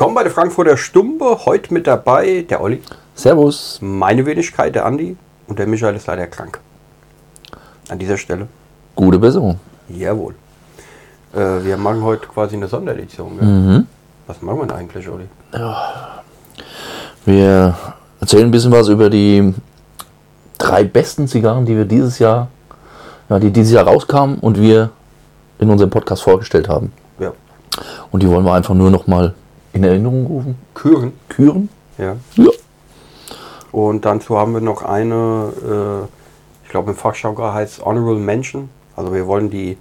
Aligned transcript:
Willkommen 0.00 0.14
bei 0.14 0.22
der 0.22 0.32
Frankfurter 0.32 0.78
Stumpe. 0.78 1.40
Heute 1.44 1.74
mit 1.74 1.86
dabei 1.86 2.46
der 2.48 2.62
Olli, 2.62 2.80
Servus. 3.14 3.78
meine 3.82 4.24
Wenigkeit, 4.24 4.74
der 4.74 4.86
Andi 4.86 5.14
und 5.46 5.58
der 5.58 5.66
Michael 5.66 5.94
ist 5.94 6.06
leider 6.06 6.26
krank. 6.26 6.58
An 7.90 7.98
dieser 7.98 8.16
Stelle. 8.16 8.48
Gute 8.96 9.18
Besserung. 9.18 9.60
Jawohl. 9.90 10.34
Äh, 11.34 11.62
wir 11.64 11.76
machen 11.76 12.02
heute 12.02 12.26
quasi 12.28 12.56
eine 12.56 12.66
Sonderedition. 12.66 13.36
Mhm. 13.36 13.86
Was 14.26 14.40
machen 14.40 14.60
wir 14.60 14.66
denn 14.68 14.76
eigentlich, 14.76 15.06
Olli? 15.06 15.26
Wir 17.26 17.76
erzählen 18.22 18.44
ein 18.44 18.50
bisschen 18.50 18.72
was 18.72 18.88
über 18.88 19.10
die 19.10 19.52
drei 20.56 20.84
besten 20.84 21.28
Zigarren, 21.28 21.66
die 21.66 21.76
wir 21.76 21.84
dieses 21.84 22.18
Jahr, 22.18 22.48
ja, 23.28 23.38
die 23.38 23.50
dieses 23.50 23.74
Jahr 23.74 23.86
rauskamen 23.86 24.38
und 24.38 24.58
wir 24.58 24.92
in 25.58 25.68
unserem 25.68 25.90
Podcast 25.90 26.22
vorgestellt 26.22 26.70
haben. 26.70 26.90
Ja. 27.18 27.34
Und 28.10 28.22
die 28.22 28.28
wollen 28.30 28.46
wir 28.46 28.54
einfach 28.54 28.72
nur 28.72 28.90
noch 28.90 29.06
mal 29.06 29.34
in 29.72 29.84
Erinnerung 29.84 30.26
rufen, 30.26 30.58
Küren. 30.74 31.12
küren. 31.28 31.68
Ja. 31.98 32.16
Ja. 32.36 32.50
Und 33.72 34.04
dazu 34.04 34.38
haben 34.38 34.52
wir 34.54 34.60
noch 34.60 34.82
eine, 34.82 35.52
äh, 35.62 36.64
ich 36.64 36.70
glaube 36.70 36.90
im 36.90 36.96
Fachjargon 36.96 37.52
heißt 37.52 37.78
es 37.78 37.84
Honorable 37.84 38.18
Mention. 38.18 38.68
Also 38.96 39.14
wir 39.14 39.26
wollen 39.26 39.50
die 39.50 39.76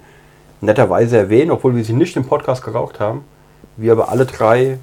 netterweise 0.62 1.18
erwähnen, 1.18 1.52
obwohl 1.52 1.76
wir 1.76 1.84
sie 1.84 1.94
nicht 1.94 2.16
im 2.16 2.26
Podcast 2.26 2.64
geraucht 2.64 3.00
haben. 3.00 3.24
Wir 3.78 3.94
aber 3.94 4.10
alle 4.10 4.26
drei 4.26 4.78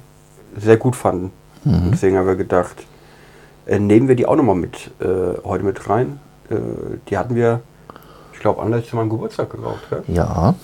sehr 0.57 0.77
gut 0.77 0.95
fanden. 0.95 1.31
Und 1.63 1.91
deswegen 1.91 2.17
haben 2.17 2.27
wir 2.27 2.35
gedacht, 2.35 2.85
äh, 3.65 3.79
nehmen 3.79 4.07
wir 4.07 4.15
die 4.15 4.25
auch 4.25 4.35
nochmal 4.35 4.55
mit 4.55 4.91
äh, 4.99 5.37
heute 5.43 5.63
mit 5.63 5.89
rein. 5.89 6.19
Äh, 6.49 6.55
die 7.09 7.17
hatten 7.17 7.35
wir, 7.35 7.61
ich 8.33 8.39
glaube, 8.39 8.61
anlässlich 8.61 8.89
zu 8.89 8.95
meinem 8.95 9.09
Geburtstag 9.09 9.49
geraucht. 9.49 9.89
Gell? 9.89 10.03
Ja. 10.07 10.55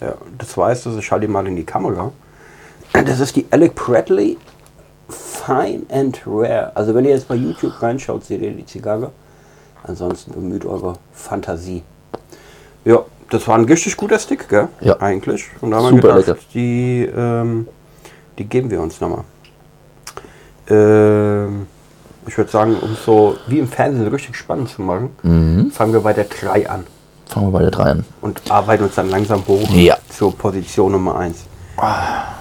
Ja, 0.00 0.14
das 0.36 0.56
weißt 0.56 0.86
du, 0.86 0.98
ich 0.98 1.10
halte 1.10 1.26
die 1.26 1.32
mal 1.32 1.46
in 1.46 1.56
die 1.56 1.64
Kamera. 1.64 2.12
Das 3.04 3.20
ist 3.20 3.36
die 3.36 3.46
Alec 3.50 3.74
Bradley 3.74 4.36
Fine 5.08 5.82
and 5.90 6.20
Rare. 6.26 6.72
Also 6.74 6.94
wenn 6.94 7.04
ihr 7.04 7.12
jetzt 7.12 7.28
bei 7.28 7.34
YouTube 7.34 7.80
reinschaut, 7.80 8.24
seht 8.24 8.42
ihr 8.42 8.50
die 8.52 8.66
Zigarre. 8.66 9.10
Ansonsten 9.84 10.32
bemüht 10.32 10.64
eure 10.66 10.94
Fantasie. 11.12 11.82
Ja, 12.84 13.02
das 13.30 13.46
war 13.48 13.56
ein 13.56 13.64
richtig 13.64 13.96
guter 13.96 14.18
Stick, 14.18 14.48
gell? 14.48 14.68
Ja. 14.80 15.00
Eigentlich. 15.00 15.46
Und 15.60 15.70
da 15.70 15.78
haben 15.82 15.94
wir 15.96 16.02
gedacht, 16.02 16.26
lecker. 16.26 16.38
die, 16.54 17.04
ähm, 17.16 17.68
die 18.38 18.44
geben 18.44 18.70
wir 18.70 18.80
uns 18.80 19.00
nochmal. 19.00 19.24
Ähm, 20.68 21.66
ich 22.26 22.36
würde 22.36 22.50
sagen, 22.50 22.76
um 22.80 22.94
so 23.06 23.36
wie 23.46 23.58
im 23.58 23.68
Fernsehen 23.68 24.06
richtig 24.08 24.36
spannend 24.36 24.68
zu 24.68 24.82
machen, 24.82 25.10
Mhm. 25.22 25.70
fangen 25.70 25.92
wir 25.92 26.00
bei 26.00 26.12
der 26.12 26.24
3 26.24 26.68
an 26.68 26.84
Fangen 27.26 27.46
wir 27.48 27.52
bei 27.52 27.60
der 27.62 27.70
3 27.70 27.82
an. 27.84 28.04
und 28.20 28.40
arbeiten 28.50 28.84
uns 28.84 28.94
dann 28.94 29.08
langsam 29.10 29.46
hoch 29.46 29.70
Ja. 29.70 29.96
zur 30.10 30.36
Position 30.36 30.92
Nummer 30.92 31.16
1. 31.16 31.44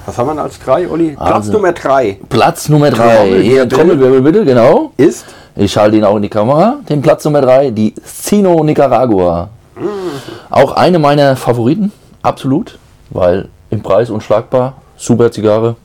Was 0.06 0.18
haben 0.18 0.28
wir 0.28 0.34
denn 0.34 0.40
als 0.44 0.60
3, 0.60 0.90
Olli? 0.90 1.10
Platz 1.16 1.32
Also- 1.32 1.52
Nummer 1.54 1.72
3 1.74 2.20
Platz 2.30 2.70
Nummer 2.70 2.90
3. 2.90 2.98
Trommelwirbel. 3.16 3.44
Hier, 3.44 3.70
Trommelwirbel 3.70 4.22
bitte, 4.22 4.46
genau. 4.46 4.92
ist 4.98 5.26
Ich 5.56 5.76
halte 5.78 5.98
ihn 5.98 6.04
auch 6.04 6.16
in 6.16 6.22
die 6.24 6.30
Kamera. 6.30 6.78
Den 6.90 7.02
Platz 7.02 7.24
Nummer 7.26 7.42
3, 7.42 7.72
die 7.72 7.94
Sino 8.04 8.64
Nicaragua. 8.64 9.50
Auch 10.50 10.72
eine 10.74 10.98
meiner 11.00 11.36
Favoriten, 11.36 11.92
absolut, 12.24 12.78
weil 13.12 13.48
im 13.70 13.82
Preis 13.84 14.10
unschlagbar, 14.10 14.74
super 14.96 15.32
Zigarre. 15.32 15.76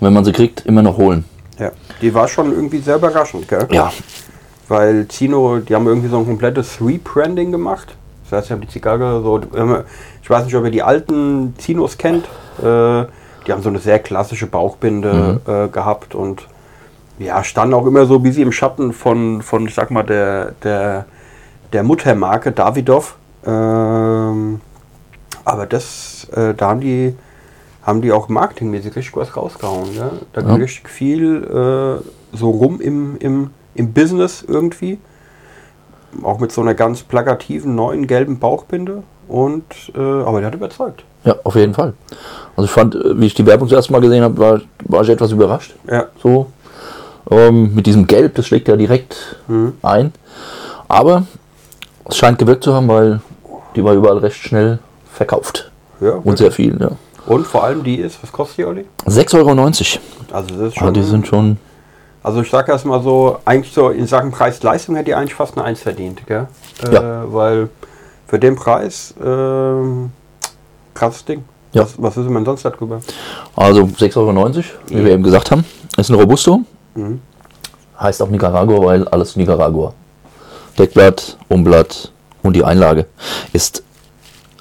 Wenn 0.00 0.12
man 0.12 0.24
sie 0.24 0.32
kriegt, 0.32 0.64
immer 0.66 0.82
noch 0.82 0.96
holen. 0.96 1.24
ja, 1.58 1.70
die 2.00 2.12
war 2.14 2.26
schon 2.28 2.52
irgendwie 2.52 2.78
sehr 2.78 2.96
überraschend, 2.96 3.48
gell? 3.48 3.66
Ja, 3.70 3.92
Weil 4.68 5.06
Zino, 5.08 5.58
die 5.58 5.74
haben 5.74 5.86
irgendwie 5.86 6.08
so 6.08 6.18
ein 6.18 6.24
komplettes 6.26 6.78
Rebranding 6.80 7.50
gemacht. 7.52 7.88
Das 8.24 8.38
heißt, 8.38 8.48
sie 8.48 8.54
haben 8.54 8.60
die 8.62 8.68
Zigarre 8.68 9.20
so, 9.22 9.40
weiß 10.32 10.44
nicht, 10.46 10.56
ob 10.56 10.64
ihr 10.64 10.70
die 10.72 10.82
alten 10.82 11.54
Zinos 11.58 11.96
kennt. 11.98 12.24
Äh, 12.58 13.04
die 13.46 13.52
haben 13.52 13.62
so 13.62 13.68
eine 13.68 13.78
sehr 13.78 13.98
klassische 13.98 14.46
Bauchbinde 14.46 15.40
äh, 15.46 15.68
gehabt 15.72 16.14
und 16.14 16.46
ja, 17.18 17.44
standen 17.44 17.74
auch 17.74 17.86
immer 17.86 18.06
so 18.06 18.16
ein 18.16 18.22
bisschen 18.22 18.44
im 18.44 18.52
Schatten 18.52 18.92
von, 18.92 19.42
von 19.42 19.66
ich 19.66 19.74
sag 19.74 19.90
mal, 19.90 20.02
der, 20.02 20.52
der, 20.64 21.04
der 21.72 21.82
Muttermarke 21.82 22.52
Davidoff. 22.52 23.16
Ähm, 23.44 24.60
aber 25.44 25.66
das, 25.66 26.28
äh, 26.34 26.54
da 26.54 26.70
haben 26.70 26.80
die, 26.80 27.14
haben 27.82 28.00
die 28.00 28.12
auch 28.12 28.28
marketingmäßig 28.28 28.96
richtig 28.96 29.16
was 29.16 29.36
rausgehauen. 29.36 29.94
Ja? 29.94 30.10
Da 30.32 30.40
Ja. 30.40 30.46
ging 30.48 30.62
richtig 30.62 30.88
viel 30.88 31.44
äh, 31.44 32.36
so 32.36 32.50
rum 32.50 32.80
im, 32.80 33.16
im, 33.18 33.50
im 33.74 33.92
Business 33.92 34.44
irgendwie. 34.46 34.98
Auch 36.22 36.38
mit 36.38 36.52
so 36.52 36.60
einer 36.60 36.74
ganz 36.74 37.02
plakativen 37.02 37.74
neuen 37.74 38.06
gelben 38.06 38.38
Bauchbinde. 38.38 39.02
Und, 39.28 39.64
äh, 39.94 39.98
aber 40.00 40.40
der 40.40 40.48
hat 40.48 40.54
überzeugt. 40.54 41.04
ja, 41.24 41.36
auf 41.44 41.54
jeden 41.54 41.74
Fall. 41.74 41.94
Also 42.56 42.64
ich 42.66 42.70
fand, 42.70 42.94
äh, 42.94 43.18
wie 43.20 43.26
ich 43.26 43.34
die 43.34 43.46
Werbung 43.46 43.68
zuerst 43.68 43.90
mal 43.90 44.00
gesehen 44.00 44.22
habe, 44.22 44.36
war, 44.38 44.60
war 44.84 45.02
ich 45.02 45.08
etwas 45.08 45.30
überrascht. 45.32 45.74
Ja, 45.90 46.06
So. 46.22 46.46
Ähm, 47.30 47.74
mit 47.74 47.86
diesem 47.86 48.06
Gelb, 48.06 48.34
das 48.34 48.46
schlägt 48.48 48.66
ja 48.68 48.76
direkt 48.76 49.36
ein. 49.82 50.12
Aber 50.88 51.22
es 52.04 52.16
scheint 52.16 52.38
gewirkt 52.38 52.64
zu 52.64 52.74
haben, 52.74 52.88
weil 52.88 53.20
die 53.76 53.82
war 53.84 53.94
überall 53.94 54.18
recht 54.18 54.36
schnell 54.42 54.80
verkauft. 55.10 55.70
ja. 56.00 56.10
Und 56.14 56.36
sehr 56.38 56.50
viel, 56.50 56.76
ja. 56.80 56.90
Und 57.24 57.46
vor 57.46 57.62
allem 57.62 57.84
die 57.84 57.96
ist, 57.96 58.20
was 58.22 58.32
kostet 58.32 58.58
die, 58.58 58.64
Olli? 58.64 58.84
6,90 59.06 59.36
Euro. 59.38 59.50
Also 60.32 60.48
das 60.56 60.68
ist 60.68 60.74
Ja, 60.76 60.82
schon, 60.82 60.94
die 60.94 61.02
sind 61.04 61.26
schon. 61.28 61.56
also 62.24 62.42
ich 62.42 62.50
sag 62.50 62.68
erst 62.68 62.84
mal 62.84 63.00
so, 63.00 63.38
eigentlich 63.44 63.72
so 63.72 63.90
in 63.90 64.08
Sachen 64.08 64.32
Preis-Leistung 64.32 64.96
hätte 64.96 65.06
die 65.06 65.14
eigentlich 65.14 65.34
fast 65.34 65.56
eine 65.56 65.64
1 65.64 65.80
verdient, 65.80 66.26
gell? 66.26 66.48
Äh, 66.84 66.92
Ja. 66.94 67.24
Weil 67.32 67.68
für 68.32 68.38
den 68.38 68.56
Preis, 68.56 69.12
ähm, 69.22 70.10
krasses 70.94 71.22
Ding. 71.26 71.44
Ja. 71.74 71.82
Was, 71.82 71.96
was 71.98 72.16
ist 72.16 72.30
denn 72.30 72.44
sonst 72.46 72.64
darüber? 72.64 73.02
Also 73.54 73.82
6,90 73.82 74.16
Euro, 74.16 74.64
wie 74.88 75.04
wir 75.04 75.12
eben 75.12 75.22
gesagt 75.22 75.50
haben. 75.50 75.66
Ist 75.98 76.08
ein 76.08 76.14
Robusto. 76.14 76.62
Heißt 78.00 78.22
auch 78.22 78.30
Nicaragua, 78.30 78.86
weil 78.86 79.06
alles 79.08 79.36
Nicaragua. 79.36 79.92
Deckblatt, 80.78 81.36
Umblatt 81.50 82.10
und 82.42 82.56
die 82.56 82.64
Einlage 82.64 83.04
ist 83.52 83.82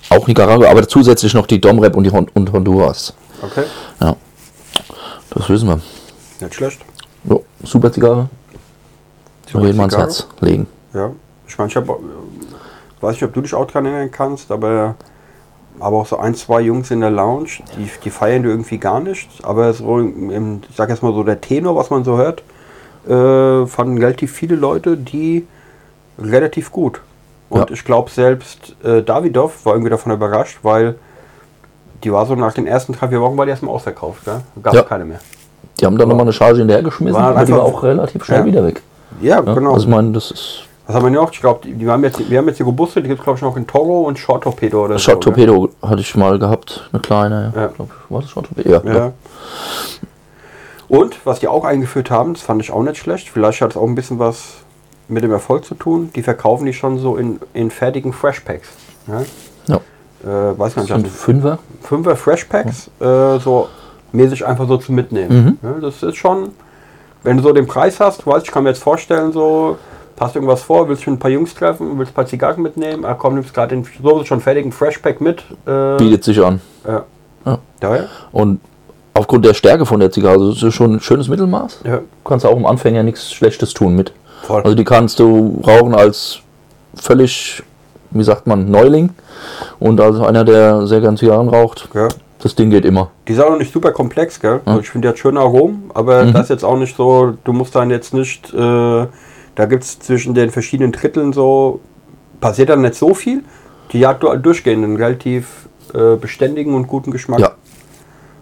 auch 0.10 0.28
Nicaragua, 0.28 0.70
aber 0.70 0.86
zusätzlich 0.86 1.34
noch 1.34 1.48
die 1.48 1.62
Domrep 1.62 1.96
und 1.96 2.04
die 2.04 2.12
Hon 2.12 2.28
und 2.34 2.52
Honduras. 2.52 3.14
Okay, 3.42 3.64
Ja, 4.02 4.18
das 5.30 5.48
wissen 5.48 5.70
wir. 5.70 5.80
nicht 6.42 6.56
schlecht. 6.56 6.82
Jo, 7.24 7.46
super 7.64 7.90
Zigarre. 7.90 8.28
Super 9.50 9.72
Zigarre. 9.72 9.98
Herz 9.98 10.28
legen. 10.42 10.68
Ja, 10.94 11.12
ich 11.48 11.58
meine, 11.58 11.70
ich 11.70 11.76
hab, 11.78 11.88
äh, 11.88 11.94
weiß 13.02 13.14
nicht, 13.14 13.24
ob 13.24 13.34
du 13.34 13.42
dich 13.42 13.54
auch 13.54 13.66
dran 13.66 13.86
erinnern 13.86 14.12
kannst, 14.12 14.52
aber 14.52 14.96
aber 15.80 15.98
auch 15.98 16.06
so 16.06 16.18
ein, 16.18 16.36
zwei 16.36 16.62
Jungs 16.62 16.92
in 16.92 17.00
der 17.02 17.10
Lounge, 17.12 17.48
die, 17.76 17.90
die 18.04 18.10
feiern 18.10 18.44
irgendwie 18.44 18.78
gar 18.78 19.00
nicht, 19.00 19.30
aber 19.44 19.74
so, 19.74 20.00
im, 20.00 20.62
ich 20.70 20.76
sag 20.76 20.90
jetzt 20.90 21.02
mal 21.02 21.14
so 21.14 21.24
der 21.24 21.40
Tenor, 21.42 21.76
was 21.76 21.90
man 21.90 22.04
so 22.04 22.18
hört, 22.18 22.44
äh, 23.08 23.66
fanden 23.68 23.98
relativ 23.98 24.32
viele 24.34 24.56
Leute 24.56 24.98
die 24.98 25.48
relativ 26.20 26.72
gut. 26.72 27.02
Und 27.50 27.70
Ja. 27.70 27.74
ich 27.74 27.84
glaube 27.84 28.12
selbst 28.12 28.76
äh, 28.84 29.02
Davidoff 29.02 29.66
war 29.66 29.74
irgendwie 29.74 29.90
davon 29.90 30.12
überrascht, 30.12 30.60
weil 30.62 30.96
die 32.04 32.12
war 32.12 32.26
so 32.26 32.36
nach 32.36 32.54
den 32.54 32.68
ersten 32.68 32.94
drei, 32.94 33.08
vier 33.08 33.22
Wochen 33.22 33.38
war 33.38 33.46
die 33.46 33.52
erstmal 33.52 33.74
ausverkauft, 33.74 34.26
gell? 34.26 34.42
Gab 34.62 34.74
es 34.74 34.80
Ja. 34.82 34.86
keine 34.86 35.06
mehr. 35.06 35.20
Die 35.80 35.86
haben 35.86 35.98
dann 35.98 36.10
nochmal 36.10 36.26
eine 36.26 36.34
Charge 36.34 36.60
hinterhergeschmissen, 36.60 37.20
aber 37.22 37.44
die 37.46 37.52
war 37.54 37.64
auch 37.64 37.82
relativ 37.82 38.24
schnell 38.26 38.40
Ja. 38.42 38.46
wieder 38.46 38.66
weg. 38.66 38.82
Ja, 39.20 39.42
Ja, 39.42 39.54
genau. 39.54 39.74
Also 39.74 39.86
ich 39.86 39.92
meine, 39.92 40.12
das 40.12 40.32
ist 40.32 40.64
Was 40.92 40.98
haben 40.98 41.14
wir 41.14 41.22
noch? 41.22 41.32
Ich 41.32 41.40
glaube, 41.40 41.62
die, 41.64 41.74
die 41.74 41.88
haben 41.88 42.04
jetzt, 42.04 42.30
wir 42.30 42.38
haben 42.38 42.48
jetzt 42.50 42.60
die 42.60 42.64
Robuste, 42.64 43.02
die 43.02 43.08
gibt 43.08 43.22
es 43.22 43.24
glaube 43.24 43.38
ich 43.38 43.44
noch 43.44 43.56
in 43.56 43.66
Toro 43.66 44.02
und 44.02 44.20
Short 44.20 44.44
Torpedo 44.44 44.84
oder 44.84 45.00
Shot 45.00 45.24
so. 45.24 45.30
ne? 45.30 45.36
Torpedo 45.36 45.70
hatte 45.82 46.02
ich 46.02 46.16
mal 46.18 46.38
gehabt, 46.38 46.90
eine 46.92 47.02
kleine. 47.02 47.54
Ja. 47.56 47.68
Ich 47.68 47.76
glaub, 47.76 47.90
war 48.10 48.20
das 48.20 48.30
Shot 48.30 48.48
Torpedo? 48.48 48.70
Ja. 48.70 48.82
Ja. 48.84 48.94
ja. 48.94 49.14
Und 50.90 51.26
was 51.26 51.40
die 51.40 51.48
auch 51.48 51.64
eingeführt 51.64 52.12
haben, 52.12 52.34
das 52.34 52.44
fand 52.44 52.62
ich 52.62 52.72
auch 52.72 52.84
nicht 52.84 52.98
schlecht. 52.98 53.30
Vielleicht 53.30 53.62
hat 53.62 53.72
es 53.72 53.78
auch 53.78 53.88
ein 53.88 53.96
bisschen 53.96 54.20
was 54.20 54.56
mit 55.08 55.24
dem 55.24 55.32
Erfolg 55.32 55.64
zu 55.64 55.76
tun. 55.76 56.10
Die 56.14 56.24
verkaufen 56.24 56.66
die 56.66 56.74
schon 56.74 56.98
so 57.00 57.16
in, 57.16 57.40
in 57.54 57.72
fertigen 57.72 58.12
Freshpacks. 58.12 58.68
Ja? 59.08 59.22
ja. 59.68 59.76
Äh, 60.30 60.60
weiß 60.60 60.76
gar 60.76 60.84
Das 60.84 60.88
sind 60.90 61.04
nicht, 61.04 61.16
Fünfer. 61.16 61.60
Fünfer 61.84 62.18
Freshpacks, 62.18 62.90
äh, 63.00 63.40
so 63.40 63.70
mäßig 64.12 64.46
einfach 64.46 64.68
so 64.68 64.76
zu 64.76 64.92
mitnehmen. 64.92 65.58
Ja, 65.64 65.76
das 65.80 66.04
ist 66.04 66.18
schon, 66.18 66.50
wenn 67.24 67.38
du 67.38 67.44
so 67.44 67.54
den 67.54 67.68
Preis 67.68 68.02
hast, 68.02 68.28
weißt, 68.28 68.46
ich 68.46 68.52
kann 68.52 68.64
mir 68.64 68.72
jetzt 68.72 68.84
vorstellen, 68.84 69.32
so 69.32 69.78
passt 70.22 70.36
irgendwas 70.36 70.62
vor, 70.62 70.88
willst 70.88 71.08
du 71.08 71.10
ein 71.10 71.18
paar 71.18 71.32
Jungs 71.32 71.56
treffen, 71.56 71.98
willst 71.98 72.12
ein 72.12 72.14
paar 72.14 72.28
Zigarren 72.28 72.62
mitnehmen, 72.62 73.06
ah, 73.06 73.16
komm, 73.16 73.34
nimmst 73.34 73.56
gerade 73.56 73.76
den 73.76 73.88
so 74.04 74.24
schon 74.24 74.40
fertigen 74.40 74.72
Freshpack 74.72 75.20
mit. 75.20 75.44
Äh, 75.66 75.98
Bietet 75.98 76.24
sich 76.24 76.40
an. 76.44 76.62
ja. 76.88 77.06
Ja. 77.44 77.58
Daher? 77.80 78.08
Und 78.32 78.60
aufgrund 79.16 79.46
der 79.46 79.56
Stärke 79.56 79.88
von 79.88 80.00
der 80.00 80.12
Zigarre, 80.12 80.36
also 80.36 80.54
das 80.54 80.62
ist 80.62 80.76
schon 80.76 80.94
ein 80.94 81.00
schönes 81.00 81.28
Mittelmaß. 81.28 81.80
Ja. 81.86 81.98
Du 81.98 82.04
kannst 82.24 82.46
auch 82.46 82.56
im 82.56 82.68
Anfänger 82.68 83.02
nichts 83.02 83.34
Schlechtes 83.34 83.74
tun 83.74 83.96
mit. 83.96 84.14
Voll. 84.44 84.62
Also 84.62 84.76
die 84.76 84.84
kannst 84.84 85.18
du 85.18 85.60
rauchen 85.66 85.96
als 85.96 86.42
völlig, 86.94 87.64
wie 88.12 88.24
sagt 88.24 88.46
man, 88.46 88.70
Neuling. 88.70 89.10
Und 89.80 90.00
als 90.00 90.20
einer, 90.20 90.44
der 90.44 90.86
sehr 90.86 91.02
gern 91.02 91.18
Zigarren 91.18 91.50
raucht, 91.50 91.90
ja. 91.96 92.10
das 92.44 92.54
Ding 92.54 92.70
geht 92.70 92.86
immer. 92.86 93.10
Die 93.28 93.34
ist 93.34 93.40
auch 93.40 93.50
noch 93.50 93.58
nicht 93.58 93.74
super 93.74 93.92
komplex, 93.92 94.40
gell? 94.40 94.62
Also 94.66 94.82
ich 94.82 94.90
finde, 94.92 95.08
die 95.08 95.10
hat 95.10 95.18
schöne 95.18 95.40
Aromen, 95.40 95.90
aber 95.96 96.26
das 96.26 96.44
ist 96.44 96.50
jetzt 96.50 96.64
auch 96.64 96.78
nicht 96.78 96.96
so, 96.96 97.34
du 97.44 97.54
musst 97.54 97.74
dann 97.74 97.90
jetzt 97.90 98.14
nicht, 98.14 98.54
äh, 98.54 99.08
da 99.56 99.66
gibt 99.66 99.84
es 99.84 100.00
zwischen 100.00 100.34
den 100.34 100.50
verschiedenen 100.52 100.92
Dritteln 100.92 101.34
so, 101.34 101.80
passiert 102.40 102.70
dann 102.70 102.82
nicht 102.82 102.96
so 102.96 103.14
viel. 103.14 103.44
Die 103.92 104.06
hat 104.08 104.24
du- 104.24 104.36
durchgehend 104.38 104.84
einen 104.84 104.96
relativ 104.96 105.68
äh, 105.94 106.16
beständigen 106.16 106.74
und 106.74 106.88
guten 106.88 107.12
Geschmack. 107.12 107.40
Ja. 107.40 107.52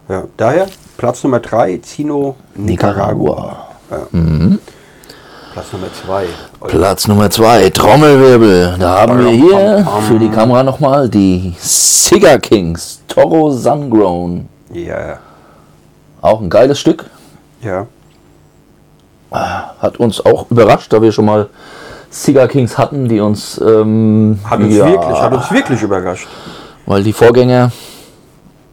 ja. 0.07 0.23
Daher 0.38 0.67
Platz 0.97 1.23
Nummer 1.23 1.39
3, 1.39 1.77
Zino 1.77 2.35
Nicaragua. 2.56 3.65
Nicaragua. 3.89 4.59
Platz 5.53 5.73
Nummer 5.73 5.88
2. 5.91 6.25
Platz 6.67 7.07
Nummer 7.07 7.29
2, 7.31 7.69
Trommelwirbel. 7.71 8.75
Da 8.79 9.01
haben 9.01 9.19
wir 9.25 9.31
hier 9.31 9.88
für 10.07 10.19
die 10.19 10.29
Kamera 10.29 10.61
nochmal 10.63 11.09
die 11.09 11.56
Cigar 11.59 12.38
Kings 12.38 13.01
Toro 13.07 13.50
Sungrown. 13.51 14.47
Ja, 14.71 15.17
Auch 16.21 16.39
ein 16.41 16.50
geiles 16.50 16.79
Stück. 16.79 17.06
ja. 17.61 17.88
Hat 19.31 19.98
uns 19.98 20.26
auch 20.26 20.50
überrascht, 20.50 20.92
da 20.92 21.02
wir 21.02 21.12
schon 21.12 21.26
mal 21.26 21.48
Cigar 22.12 22.48
Kings 22.48 22.78
hatten, 22.78 23.08
die 23.08 23.20
uns, 23.20 23.60
ähm, 23.64 24.40
Hat 24.44 24.60
uns 24.60 24.76
ja, 24.76 24.88
wirklich, 24.88 25.22
hat 25.22 25.34
uns 25.34 25.52
wirklich 25.52 25.81
überrascht. 25.84 26.28
weil 26.86 27.04
die 27.04 27.14
Vorgänger, 27.14 27.72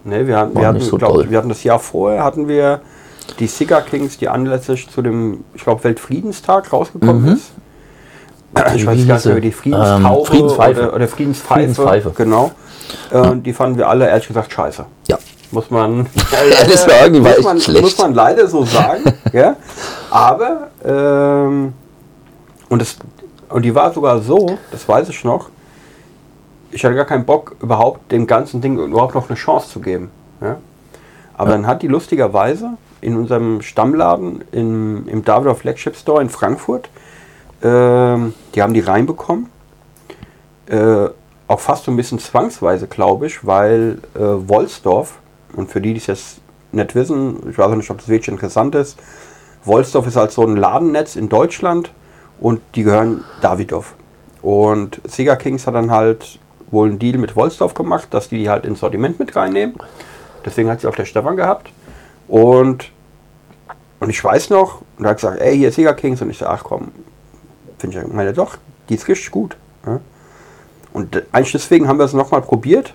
Ne, 0.05 0.27
wir, 0.27 0.51
wir, 0.55 0.67
hatten, 0.69 0.81
so 0.81 0.97
glaub, 0.99 1.29
wir 1.29 1.37
hatten 1.37 1.49
das 1.49 1.65
Jahr 1.65 1.81
vorher, 1.81 2.23
hatten 2.23 2.47
wir 2.47 2.81
die 3.41 3.49
Cigar 3.49 3.83
Kings, 3.83 4.17
die 4.19 4.29
anlässlich 4.29 4.89
zu 4.89 5.03
dem, 5.03 5.43
ich 5.53 5.65
glaube, 5.65 5.83
Weltfriedenstag 5.83 6.73
rausgekommen 6.73 7.35
ist. 7.35 7.51
Ich 8.77 8.87
weiß 8.87 9.07
gar 9.07 9.17
nicht 9.17 9.27
mehr, 9.27 9.41
die 9.41 9.51
Friedenstaube 9.53 10.19
Ähm, 10.21 10.25
Friedenspfeife. 10.27 10.81
Oder, 10.83 10.95
oder 10.95 11.09
Friedenspfeife. 11.09 11.59
Friedenspfeife. 11.75 12.11
Genau. 12.17 12.53
Äh, 13.11 13.37
Die 13.39 13.53
fanden 13.53 13.77
wir 13.79 13.89
alle 13.89 14.09
ehrlich 14.09 14.29
gesagt 14.29 14.53
scheiße. 14.53 14.87
ja, 15.09 15.19
Muss 15.57 15.71
man, 15.71 16.07
Ehrlich 16.51 16.79
sagen, 16.79 17.23
muss, 17.23 17.43
man 17.43 17.81
muss 17.81 17.97
man 17.97 18.13
leider 18.13 18.47
so 18.47 18.67
sagen. 18.67 19.05
ja? 19.33 19.57
Aber, 20.11 20.69
ähm, 20.85 21.73
und, 22.69 22.83
das, 22.83 22.99
und 23.49 23.63
die 23.63 23.75
war 23.75 23.91
sogar 23.91 24.21
so, 24.21 24.59
das 24.71 24.87
weiß 24.87 25.09
ich 25.09 25.25
noch, 25.25 25.49
ich 26.73 26.85
hatte 26.85 26.95
gar 26.95 27.07
keinen 27.07 27.25
Bock, 27.25 27.57
überhaupt 27.63 28.13
dem 28.13 28.27
ganzen 28.27 28.61
Ding 28.61 28.79
überhaupt 28.79 29.15
noch 29.15 29.31
eine 29.31 29.39
Chance 29.39 29.71
zu 29.71 29.81
geben. 29.81 30.11
Ja? 30.43 30.59
Aber 31.39 31.53
dann 31.53 31.67
hat 31.67 31.81
die 31.81 31.89
lustigerweise 31.89 32.73
in 33.01 33.17
unserem 33.17 33.63
Stammladen 33.63 34.45
im, 34.53 35.09
im 35.09 35.25
Davidoff 35.25 35.61
Flagship 35.61 35.97
Store 35.97 36.21
in 36.21 36.29
Frankfurt, 36.29 36.91
ähm, 37.63 38.35
die 38.55 38.61
haben 38.61 38.75
die 38.75 38.81
reinbekommen. 38.81 39.49
Äh, 40.67 41.09
auch 41.49 41.61
fast 41.61 41.85
so 41.85 41.91
ein 41.91 41.97
bisschen 41.97 42.19
zwangsweise, 42.19 42.89
glaube 42.89 43.29
ich, 43.29 43.47
weil 43.47 44.03
äh, 44.15 44.19
Wolsdorf, 44.21 45.15
und 45.55 45.71
für 45.71 45.81
die, 45.81 45.93
die 45.93 46.01
es 46.01 46.07
jetzt 46.07 46.41
nicht 46.73 46.95
wissen, 46.95 47.49
ich 47.51 47.59
weiß 47.59 47.67
auch 47.67 47.77
nicht, 47.77 47.91
ob 47.91 47.99
das 47.99 48.09
wirklich 48.09 48.29
interessant 48.29 48.75
ist, 48.75 48.99
Wolsdorf 49.65 50.07
ist 50.07 50.17
halt 50.17 50.33
so 50.33 50.43
ein 50.43 50.57
Ladennetz 50.57 51.17
in 51.17 51.29
Deutschland 51.29 51.91
und 52.41 52.61
die 52.75 52.83
gehören 52.83 53.25
Davidoff. 53.41 53.95
Und 54.43 55.01
Sega 55.05 55.37
Kings 55.37 55.67
hat 55.67 55.75
dann 55.75 55.91
halt 55.91 56.39
wohl 56.71 56.89
einen 56.89 56.99
Deal 56.99 57.19
mit 57.19 57.35
Wolsdorf 57.37 57.75
gemacht, 57.75 58.09
dass 58.11 58.29
die 58.29 58.39
die 58.39 58.49
halt 58.49 58.65
ins 58.65 58.81
Sortiment 58.81 59.19
mit 59.19 59.35
reinnehmen. 59.35 59.77
Deswegen 60.45 60.71
hat 60.71 60.81
sie 60.81 60.87
auch 60.87 60.95
der 60.95 61.05
Stefan 61.05 61.37
gehabt. 61.37 61.71
Und, 62.29 62.91
und 64.01 64.11
ich 64.11 64.23
weiß 64.23 64.51
noch, 64.51 64.83
und 64.99 65.05
er 65.05 65.11
hat 65.11 65.17
gesagt, 65.17 65.41
ey, 65.41 65.57
hier 65.57 65.69
ist 65.69 65.75
Sega 65.75 65.95
Kings. 65.95 66.23
Und 66.23 66.31
ich 66.31 66.39
so, 66.39 66.47
ach 66.47 66.63
komm, 66.63 66.93
finde 67.79 67.99
ich, 67.99 68.13
meine 68.13 68.33
doch, 68.33 68.57
die 68.89 68.95
ist 68.95 69.09
richtig 69.09 69.31
gut. 69.31 69.57
Ja? 69.85 70.01
Und 70.93 71.23
eigentlich 71.33 71.53
deswegen 71.53 71.89
haben 71.89 71.99
wir 71.99 72.05
es 72.05 72.13
nochmal 72.13 72.43
probiert. 72.43 72.95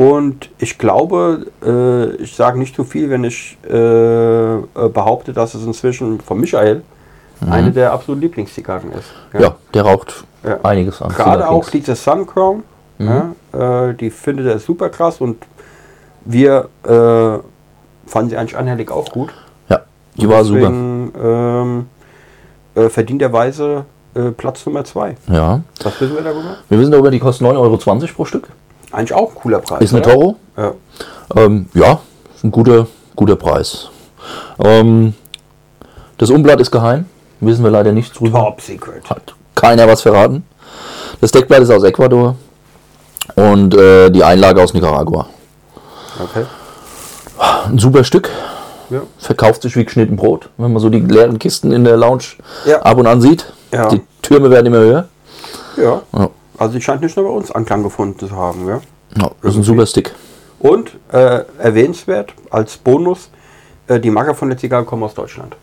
Und 0.00 0.48
ich 0.56 0.78
glaube, 0.78 1.44
äh, 1.62 2.22
ich 2.22 2.34
sage 2.34 2.58
nicht 2.58 2.74
zu 2.74 2.84
viel, 2.84 3.10
wenn 3.10 3.22
ich 3.22 3.58
äh, 3.68 3.76
äh, 3.76 4.60
behaupte, 4.94 5.34
dass 5.34 5.52
es 5.52 5.62
inzwischen 5.62 6.22
von 6.22 6.40
Michael 6.40 6.80
eine 7.50 7.70
der 7.70 7.92
absoluten 7.92 8.22
Lieblingszigarren 8.22 8.92
ist. 8.92 9.10
ja, 9.38 9.56
der 9.74 9.82
raucht 9.82 10.24
Ja. 10.42 10.58
einiges 10.62 11.02
an. 11.02 11.10
Gerade 11.10 11.46
auch 11.46 11.68
diese 11.68 11.94
Sun 11.96 12.26
Crown, 12.26 12.62
ja, 12.98 13.32
äh, 13.52 13.92
die 13.92 14.08
findet 14.08 14.46
er 14.46 14.58
super 14.58 14.88
krass 14.88 15.20
und 15.20 15.36
wir 16.24 16.70
äh, 16.84 18.08
fanden 18.08 18.30
sie 18.30 18.38
eigentlich 18.38 18.56
anhällig 18.56 18.90
auch 18.90 19.10
gut. 19.10 19.28
Ja, 19.68 19.80
die 20.16 20.26
war 20.30 20.44
super. 20.44 20.60
Deswegen 20.60 21.12
ähm, 21.22 21.86
äh, 22.74 22.88
verdienterweise 22.88 23.84
Platz 24.38 24.64
Nummer 24.64 24.82
2. 24.82 25.16
Ja. 25.28 25.60
Was 25.82 26.00
wissen 26.00 26.14
wir 26.14 26.22
darüber? 26.22 26.56
Wir 26.70 26.78
wissen 26.78 26.90
darüber, 26.90 27.10
die 27.10 27.20
kosten 27.20 27.44
9,20 27.44 27.58
Euro 27.58 27.76
pro 28.16 28.24
Stück. 28.24 28.48
Eigentlich 28.92 29.14
auch 29.14 29.30
ein 29.30 29.34
cooler 29.36 29.58
Preis. 29.60 29.80
Ist 29.82 29.94
eine 29.94 30.02
oder? 30.02 30.12
Toro. 30.12 30.36
Ja. 30.56 30.72
Ähm, 31.36 31.68
ja, 31.74 32.00
ist 32.34 32.44
ein 32.44 32.50
guter, 32.50 32.86
guter 33.16 33.36
Preis. 33.36 33.88
Ähm, 34.62 35.14
das 36.18 36.30
Umblatt 36.30 36.60
ist 36.60 36.70
geheim. 36.70 37.06
Wissen 37.40 37.64
wir 37.64 37.70
leider 37.70 37.92
nicht 37.92 38.18
drüber. 38.18 38.38
Top 38.40 38.60
Secret. 38.60 39.08
Hat 39.08 39.34
keiner 39.54 39.86
was 39.88 40.02
verraten. 40.02 40.44
Das 41.20 41.30
Deckblatt 41.32 41.60
ist 41.62 41.70
aus 41.70 41.82
Ecuador 41.84 42.34
und 43.36 43.74
äh, 43.74 44.10
die 44.10 44.22
Einlage 44.24 44.62
aus 44.62 44.74
Nicaragua. 44.74 45.26
Okay. 46.22 46.44
Ein 47.66 47.78
super 47.78 48.04
Stück. 48.04 48.28
Ja. 48.90 49.02
Verkauft 49.18 49.62
sich 49.62 49.76
wie 49.76 49.84
geschnitten 49.84 50.16
Brot, 50.16 50.48
wenn 50.58 50.72
man 50.72 50.82
so 50.82 50.88
die 50.88 50.98
leeren 51.00 51.38
Kisten 51.38 51.70
in 51.72 51.84
der 51.84 51.96
Lounge 51.96 52.24
Ja. 52.66 52.82
ab 52.82 52.98
und 52.98 53.06
an 53.06 53.20
sieht. 53.20 53.46
Ja. 53.72 53.88
Die 53.88 54.02
Türme 54.20 54.50
werden 54.50 54.66
immer 54.66 54.78
höher. 54.78 55.08
ja. 55.76 56.02
Ja. 56.60 56.66
Also 56.66 56.74
die 56.74 56.82
scheint 56.82 57.00
nicht 57.00 57.16
nur 57.16 57.26
bei 57.26 57.32
uns 57.32 57.50
Anklang 57.50 57.82
gefunden 57.82 58.18
zu 58.18 58.30
haben. 58.36 58.68
Ja? 58.68 58.80
Ja, 59.16 59.30
das 59.42 59.52
ist 59.52 59.58
ein 59.58 59.62
super 59.62 59.86
Stick. 59.86 60.14
Und 60.58 60.98
äh, 61.10 61.44
erwähnenswert 61.58 62.34
als 62.50 62.76
Bonus, 62.76 63.30
äh, 63.88 63.98
die 63.98 64.10
Marke 64.10 64.34
von 64.34 64.50
der 64.50 64.58
Zigarre 64.58 64.84
kommen 64.84 65.02
aus 65.02 65.14
Deutschland. 65.14 65.56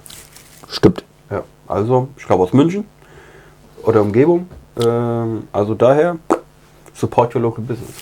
Stimmt. 0.67 1.03
Ja, 1.29 1.43
also 1.67 2.09
ich 2.17 2.25
glaube 2.25 2.43
aus 2.43 2.53
München 2.53 2.85
oder 3.83 4.01
Umgebung. 4.01 4.49
Ähm, 4.83 5.47
also 5.51 5.75
daher 5.75 6.17
support 6.93 7.35
your 7.35 7.41
local 7.41 7.63
business 7.63 7.93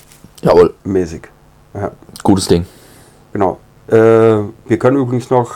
Jawohl, 0.42 0.74
mäßig. 0.84 1.24
Ja, 1.74 1.92
gutes 2.24 2.48
Ding. 2.48 2.66
genau. 3.34 3.60
Äh, 3.88 3.94
wir 3.94 4.80
können 4.80 4.98
übrigens 4.98 5.30
noch, 5.30 5.54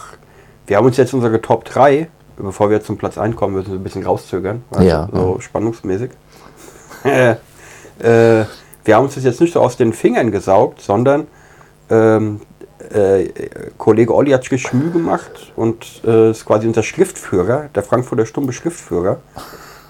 wir 0.68 0.78
haben 0.78 0.86
uns 0.86 0.98
jetzt 0.98 1.14
unsere 1.14 1.42
Top 1.42 1.66
3, 1.66 2.10
bevor 2.38 2.70
wir 2.70 2.78
jetzt 2.78 2.88
zum 2.88 2.98
Platz 2.98 3.18
1 3.18 3.36
kommen, 3.36 3.56
müssen 3.56 3.72
wir 3.72 3.80
ein 3.80 3.84
bisschen 3.84 4.04
rauszögern. 4.04 4.64
Ja. 4.80 5.08
So 5.12 5.40
spannungsmäßig. 5.40 6.12
Äh, 7.04 7.32
äh, 7.32 8.46
wir 8.86 8.96
haben 8.96 9.06
uns 9.06 9.16
das 9.16 9.24
jetzt 9.24 9.42
nicht 9.42 9.54
so 9.54 9.60
aus 9.62 9.78
den 9.78 9.94
Fingern 9.94 10.32
gesaugt, 10.32 10.82
sondern 10.82 11.28
ähm, 11.90 12.42
äh, 12.94 13.30
Kollege 13.78 14.14
Olli 14.16 14.32
hat 14.32 14.44
sich 14.44 14.72
Mühe 14.74 14.90
gemacht 14.92 15.52
und 15.56 16.02
äh, 16.06 16.32
ist 16.32 16.46
quasi 16.46 16.68
unser 16.68 16.84
Schriftführer, 16.84 17.70
der 17.76 17.84
Frankfurter 17.84 18.26
Stumme 18.26 18.54
Schriftführer. 18.54 19.18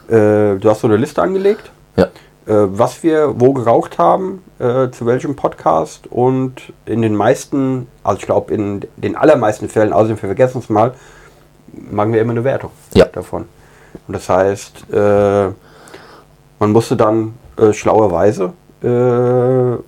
Äh, 0.10 0.58
du 0.58 0.62
hast 0.66 0.82
so 0.82 0.88
eine 0.88 0.98
Liste 0.98 1.22
angelegt, 1.22 1.72
Ja. 1.96 2.06
äh, 2.06 2.08
was 2.48 3.04
wir 3.04 3.40
wo 3.40 3.54
geraucht 3.54 4.00
haben, 4.00 4.42
äh, 4.60 4.90
zu 4.90 5.06
welchem 5.06 5.36
Podcast 5.36 6.08
und 6.10 6.74
in 6.86 7.02
den 7.04 7.16
meisten, 7.16 7.88
also 8.04 8.20
ich 8.20 8.26
glaube 8.26 8.54
in 8.54 8.86
den 8.98 9.16
allermeisten 9.16 9.70
Fällen, 9.70 9.94
außerdem 9.94 10.18
wir 10.22 10.28
vergessen 10.30 10.60
es 10.60 10.70
mal, 10.70 10.94
machen 11.92 12.12
wir 12.12 12.22
immer 12.22 12.32
eine 12.32 12.44
Wertung 12.44 12.72
Ja. 12.96 13.06
davon. 13.06 13.46
Und 14.08 14.14
das 14.16 14.28
heißt, 14.30 14.86
man 16.60 16.72
musste 16.72 16.96
dann 16.96 17.34
äh, 17.58 17.74
schlauerweise 17.74 18.54
äh, 18.84 18.88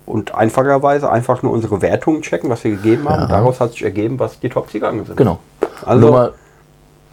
und 0.06 0.34
einfacherweise 0.34 1.10
einfach 1.10 1.42
nur 1.42 1.52
unsere 1.52 1.80
Wertungen 1.82 2.22
checken, 2.22 2.50
was 2.50 2.64
wir 2.64 2.72
gegeben 2.72 3.08
haben. 3.08 3.22
Ja. 3.22 3.28
Daraus 3.28 3.60
hat 3.60 3.72
sich 3.72 3.82
ergeben, 3.84 4.18
was 4.18 4.38
die 4.40 4.48
Top-Zigarren 4.48 5.04
sind. 5.04 5.16
Genau. 5.16 5.38
Also- 5.84 6.00
Nur 6.00 6.10
mal 6.12 6.32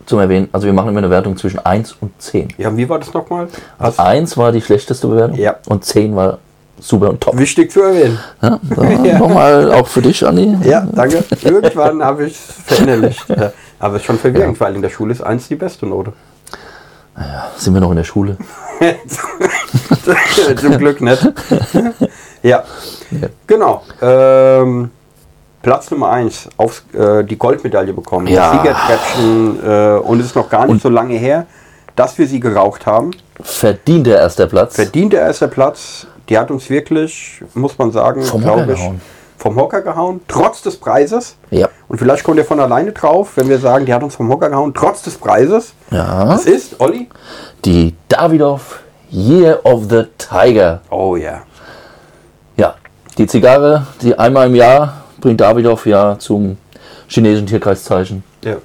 zum 0.06 0.20
Erwähnen, 0.20 0.50
also 0.52 0.66
wir 0.66 0.74
machen 0.74 0.90
immer 0.90 0.98
eine 1.00 1.10
Wertung 1.12 1.38
zwischen 1.38 1.60
1 1.60 1.96
und 2.02 2.12
10. 2.20 2.48
Ja, 2.58 2.76
wie 2.76 2.90
war 2.90 2.98
das 2.98 3.14
nochmal? 3.14 3.48
Was 3.78 4.00
1 4.00 4.38
war 4.38 4.52
die 4.52 4.62
schlechteste 4.62 5.08
Bewertung 5.08 5.38
Ja. 5.38 5.56
und 5.68 5.86
10 5.86 6.16
war 6.16 6.40
super 6.80 7.10
und 7.12 7.22
top. 7.22 7.38
wichtig 7.38 7.72
zu 7.72 7.82
erwähnen. 7.84 8.18
Ja, 8.42 8.60
Ja. 9.04 9.20
Nochmal 9.20 9.72
auch 9.72 9.86
für 9.86 10.02
dich, 10.02 10.26
Andi. 10.26 10.58
Ja, 10.68 10.88
danke. 10.92 11.24
Irgendwann 11.44 12.04
habe 12.04 12.26
ich 12.26 12.34
es 12.34 12.40
verinnerlicht. 12.66 13.28
Ja. 13.30 13.52
Aber 13.80 13.96
es 13.96 14.02
ist 14.02 14.08
schon 14.08 14.18
verwirrend, 14.18 14.60
weil 14.60 14.76
in 14.76 14.82
der 14.82 14.90
Schule 14.90 15.12
ist 15.14 15.22
eins 15.22 15.48
die 15.48 15.56
beste 15.56 15.86
Note. 15.86 16.12
Sind 17.58 17.74
wir 17.74 17.82
noch 17.82 17.92
in 17.92 17.98
der 17.98 18.04
Schule? 18.04 18.38
Zum 20.56 20.78
Glück 20.78 21.02
nicht. 21.02 21.30
ja, 22.44 22.64
genau. 23.46 23.84
Ähm, 24.02 24.92
Platz 25.62 25.92
Nummer 25.92 26.12
1, 26.12 26.50
auf 26.58 26.84
äh, 26.94 27.24
die 27.24 27.38
Goldmedaille 27.38 27.94
bekommen. 27.94 28.28
Ja. 28.28 28.52
Siegertreppchen 28.52 29.60
äh, 29.64 30.00
und 30.00 30.20
es 30.20 30.28
ist 30.28 30.36
noch 30.36 30.50
gar 30.50 30.66
nicht 30.68 30.82
so 30.82 30.90
lange 30.90 31.16
her, 31.16 31.46
dass 31.96 32.18
wir 32.18 32.28
sie 32.28 32.40
geraucht 32.40 32.86
haben. 32.86 33.12
Verdient 33.42 34.08
der 34.08 34.20
erster 34.20 34.48
Platz. 34.48 34.76
Verdient 34.76 35.14
der 35.14 35.22
erste 35.22 35.48
Platz. 35.50 36.08
Die 36.30 36.38
hat 36.38 36.52
uns 36.52 36.70
wirklich, 36.70 37.42
muss 37.54 37.78
man 37.78 37.92
sagen, 37.92 38.22
Vom 38.22 38.42
glaub 38.42 38.62
Hocker 38.62 38.72
ich, 38.72 38.78
gehauen. 38.80 39.02
Vom 39.40 39.56
Hocker 39.56 39.82
gehauen, 39.82 40.20
trotz 40.28 40.62
des 40.62 40.76
Preises. 40.78 41.38
Ja. 41.50 41.70
Und 41.88 41.98
vielleicht 41.98 42.24
kommt 42.24 42.38
ihr 42.38 42.46
von 42.46 42.60
alleine 42.60 42.92
drauf, 42.92 43.32
wenn 43.36 43.48
wir 43.48 43.58
sagen, 43.58 43.86
die 43.86 43.94
hat 43.94 44.04
uns 44.04 44.16
vom 44.16 44.30
Hocker 44.30 44.50
gehauen, 44.50 44.74
trotz 44.74 45.02
des 45.02 45.18
Preises. 45.18 45.74
Ja. 45.92 46.36
Es 46.36 46.46
ist, 46.46 46.80
Olli? 46.80 47.10
Die 47.64 47.96
Davidoff 48.10 48.82
Year 49.10 49.60
of 49.64 49.86
the 49.90 50.04
Tiger. 50.18 50.82
Oh 50.92 51.16
ja. 51.16 51.42
Ja, 52.58 52.76
die 53.18 53.26
Zigarre, 53.28 53.88
die 54.02 54.18
einmal 54.20 54.48
im 54.48 54.56
Jahr 54.56 55.06
bringt 55.22 55.40
Davidoff 55.40 55.86
ja 55.86 56.20
zum 56.20 56.58
chinesischen 57.08 57.48
Tierkreiszeichen 57.48 58.24
ja. 58.44 58.58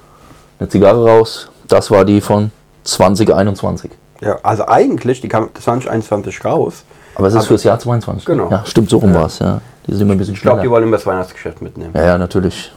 eine 0.59 0.69
Zigarre 0.69 1.07
raus. 1.07 1.49
Das 1.67 1.89
war 1.89 2.03
die 2.05 2.19
von 2.21 2.51
2021. 2.83 3.91
Ja, 4.21 4.37
also 4.43 4.67
eigentlich, 4.67 5.21
die 5.21 5.29
kam 5.29 5.49
2021 5.53 6.43
raus. 6.43 6.83
Aber 7.15 7.27
es 7.27 7.33
ist 7.33 7.39
Aber- 7.39 7.47
fürs 7.47 7.63
Jahr 7.63 7.79
22. 7.79 8.25
Genau. 8.25 8.49
Ja, 8.51 8.63
stimmt, 8.65 8.89
so 8.89 8.97
rum 8.97 9.13
war 9.13 9.27
es. 9.27 9.39
Ja. 9.39 9.61
Die 9.87 9.91
sind 9.91 10.01
immer 10.01 10.13
ein 10.13 10.17
bisschen 10.17 10.33
Ich 10.33 10.41
glaube, 10.41 10.55
schneller. 10.57 10.63
die 10.63 10.71
wollen 10.71 10.83
immer 10.83 10.97
das 10.97 11.05
Weihnachtsgeschäft 11.05 11.61
mitnehmen. 11.61 11.91
Ja, 11.95 12.03
ja, 12.05 12.17
natürlich. 12.17 12.71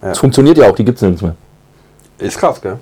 Es 0.00 0.18
funktioniert 0.18 0.58
ja 0.58 0.68
auch, 0.70 0.74
die 0.74 0.84
gibt 0.84 0.96
es 0.96 1.02
nirgends 1.02 1.22
mehr. 1.22 1.34
Ist 2.18 2.38
krass, 2.38 2.60
gell? 2.60 2.78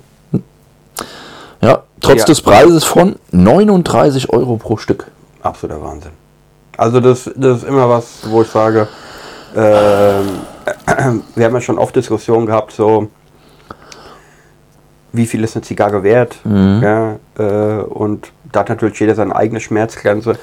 Ja, 1.61 1.83
trotz 2.01 2.19
Ja. 2.19 2.25
des 2.25 2.41
Preises 2.41 2.83
von 2.83 3.15
39 3.31 4.29
Euro 4.29 4.57
pro 4.57 4.77
Stück. 4.77 5.07
Absoluter 5.41 5.81
Wahnsinn. 5.81 6.11
Also 6.77 6.99
das, 6.99 7.29
das 7.35 7.59
ist 7.59 7.63
immer 7.67 7.87
was, 7.89 8.19
wo 8.29 8.41
ich 8.41 8.47
sage, 8.49 8.87
ähm, 9.55 10.25
wir 11.35 11.45
haben 11.45 11.53
ja 11.53 11.61
schon 11.61 11.77
oft 11.77 11.95
Diskussionen 11.95 12.45
gehabt, 12.45 12.71
so 12.73 13.09
wie 15.11 15.25
viel 15.27 15.43
ist 15.43 15.55
eine 15.55 15.63
Zigarre 15.63 16.01
wert? 16.03 16.37
Ja, 16.43 17.17
äh, 17.37 17.83
und 17.83 18.31
da 18.51 18.61
hat 18.61 18.69
natürlich 18.69 18.99
jeder 18.99 19.13
seine 19.15 19.35
eigene 19.35 19.59
Schmerzgrenze. 19.59 20.37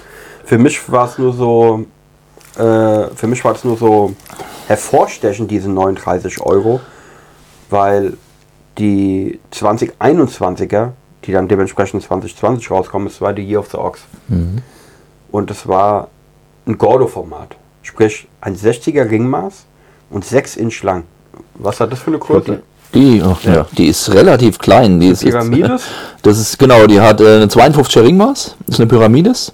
Für 0.45 0.59
mich 0.59 0.91
war 0.91 1.07
es 1.07 1.19
nur 1.19 1.33
so, 1.33 1.85
äh, 2.57 3.15
für 3.15 3.27
mich 3.27 3.45
war 3.45 3.55
es 3.55 3.65
nur 3.65 3.77
so 3.77 4.15
hervorstechend, 4.67 5.51
diese 5.51 5.71
39 5.71 6.41
Euro, 6.41 6.81
weil 7.69 8.17
die 8.79 9.41
2021er, 9.53 10.91
die 11.25 11.33
dann 11.33 11.49
dementsprechend 11.49 12.03
2020 12.03 12.71
rauskommen, 12.71 13.09
es 13.09 13.21
war 13.21 13.33
die 13.33 13.43
Year 13.43 13.61
of 13.61 13.71
the 13.71 13.79
Ox. 13.79 14.01
Und 15.31 15.51
es 15.51 15.67
war 15.69 16.09
ein 16.67 16.79
Gordo-Format. 16.79 17.57
Sprich, 17.83 18.27
ein 18.41 18.57
60er 18.57 19.11
Ringmaß 19.11 19.65
und 20.11 20.25
6 20.25 20.57
Inch 20.57 20.83
lang. 20.83 21.05
Was 21.55 21.81
hat 21.81 21.93
das 21.93 22.01
für 22.01 22.09
eine 22.09 22.19
Größe? 22.19 22.63
Die, 22.95 23.23
ach, 23.25 23.43
ja. 23.45 23.67
die 23.77 23.87
ist 23.87 24.13
relativ 24.13 24.59
klein. 24.59 24.99
Die 24.99 25.09
ist, 25.09 25.23
Pyramides? 25.23 25.83
Das 26.23 26.39
ist 26.39 26.59
genau, 26.59 26.87
die 26.87 27.01
hat 27.01 27.21
äh, 27.21 27.37
eine 27.37 27.47
52er 27.47 28.03
Ringmaß, 28.03 28.57
ist 28.67 28.81
eine 28.81 28.87
Pyramides 28.87 29.53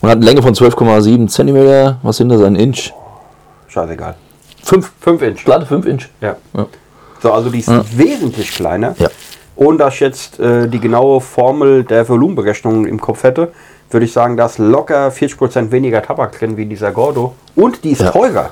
und 0.00 0.08
hat 0.08 0.16
eine 0.16 0.24
Länge 0.24 0.42
von 0.42 0.54
12,7 0.54 1.28
Zentimeter. 1.28 1.98
Was 2.02 2.16
sind 2.18 2.28
das? 2.28 2.42
Ein 2.42 2.56
Inch? 2.56 2.92
Scheißegal. 3.68 4.14
5, 4.62 4.92
5 5.00 5.22
Inch. 5.22 5.44
glatte 5.44 5.66
5 5.66 5.86
Inch. 5.86 6.08
Ja. 6.20 6.36
Ja. 6.54 6.66
So, 7.22 7.32
also 7.32 7.50
die 7.50 7.60
ist 7.60 7.70
wesentlich 7.98 8.50
kleiner. 8.50 8.94
Ja. 8.98 9.08
Ohne 9.56 9.78
dass 9.78 9.94
ich 9.94 10.00
jetzt 10.00 10.38
äh, 10.38 10.68
die 10.68 10.80
genaue 10.80 11.20
Formel 11.20 11.82
der 11.84 12.06
Volumenberechnung 12.08 12.86
im 12.86 13.00
Kopf 13.00 13.22
hätte, 13.22 13.52
würde 13.90 14.04
ich 14.04 14.12
sagen, 14.12 14.36
da 14.36 14.46
ist 14.46 14.58
locker 14.58 15.08
40% 15.08 15.70
weniger 15.70 16.02
Tabak 16.02 16.38
drin 16.38 16.56
wie 16.56 16.62
in 16.64 16.68
dieser 16.70 16.90
Gordo. 16.92 17.34
Und 17.54 17.82
die 17.84 17.92
ist 17.92 18.02
Ja. 18.02 18.10
teurer. 18.10 18.50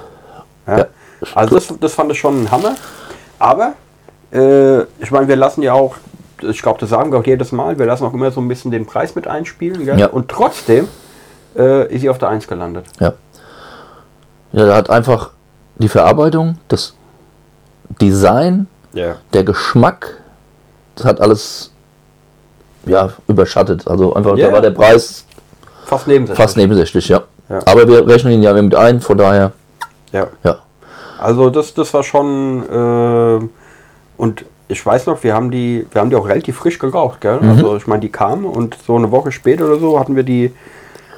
Ja. 0.67 0.79
Ja. 0.79 0.87
Also 1.35 1.55
das, 1.57 1.75
das 1.81 1.93
fand 1.95 2.11
ich 2.13 2.19
schon 2.19 2.45
ein 2.45 2.51
Hammer. 2.51 2.75
Aber 3.39 3.75
äh, 4.33 4.83
ich 5.03 5.11
meine, 5.11 5.29
wir 5.29 5.37
lassen 5.37 5.63
ja 5.63 5.73
auch, 5.75 5.97
ich 6.41 6.63
glaube, 6.63 6.81
das 6.81 6.91
sagen 6.91 7.13
wir 7.13 7.19
auch 7.19 7.27
jedes 7.27 7.53
Mal, 7.53 7.79
wir 7.79 7.87
lassen 7.87 8.05
auch 8.05 8.15
immer 8.15 8.31
so 8.31 8.41
ein 8.41 8.49
bisschen 8.49 8.71
den 8.71 8.87
Preis 8.87 9.15
mit 9.15 9.27
einspielen. 9.27 9.85
Gell? 9.85 9.99
Ja. 9.99 10.07
Und 10.07 10.29
trotzdem 10.29 10.89
äh, 11.57 11.93
ist 11.93 12.01
sie 12.03 12.11
auf 12.11 12.19
der 12.19 12.29
1 12.29 12.47
gelandet. 12.47 12.87
Ja. 13.01 13.13
Ja, 14.53 14.67
da 14.67 14.77
hat 14.77 14.91
einfach 14.91 15.31
die 15.77 15.89
Verarbeitung, 15.89 16.59
das 16.69 16.95
Design, 18.01 18.67
Ja. 18.93 19.17
der 19.33 19.45
Geschmack, 19.45 20.21
das 20.95 21.07
hat 21.07 21.21
alles 21.21 21.73
ja, 22.87 23.11
überschattet. 23.27 23.87
Also 23.89 24.15
einfach, 24.15 24.37
Ja, 24.37 24.49
da 24.49 24.53
war 24.53 24.61
der 24.61 24.71
Preis 24.71 25.25
Fast 25.87 26.07
nebensächlich. 26.07 26.43
fast 26.45 26.57
nebensächlich, 26.57 27.09
ja. 27.09 27.23
Ja. 27.49 27.59
Aber 27.67 27.87
wir 27.89 28.07
rechnen 28.07 28.33
ihn 28.35 28.43
ja 28.43 28.53
mit 28.55 28.75
ein, 28.75 29.01
von 29.01 29.19
daher, 29.19 29.53
Ja. 30.13 30.29
ja. 30.45 30.59
Also 31.19 31.51
das, 31.51 31.75
das 31.75 31.93
war 31.95 32.03
schon 32.03 32.63
äh, 32.71 33.49
und 34.17 34.45
ich 34.69 34.85
weiß 34.85 35.07
noch, 35.07 35.23
wir 35.23 35.35
haben 35.35 35.51
die, 35.51 35.87
wir 35.91 36.01
haben 36.01 36.11
die 36.11 36.17
auch 36.17 36.27
relativ 36.29 36.57
frisch 36.59 36.79
geraucht, 36.79 37.21
gell? 37.21 37.41
Mhm. 37.41 37.51
Also 37.51 37.77
ich 37.77 37.87
meine, 37.87 38.01
die 38.01 38.09
kamen 38.11 38.45
und 38.45 38.77
so 38.87 38.97
eine 38.97 39.11
Woche 39.11 39.31
später 39.33 39.67
oder 39.67 39.79
so 39.79 39.99
hatten 39.99 40.17
wir 40.17 40.23
die, 40.23 40.53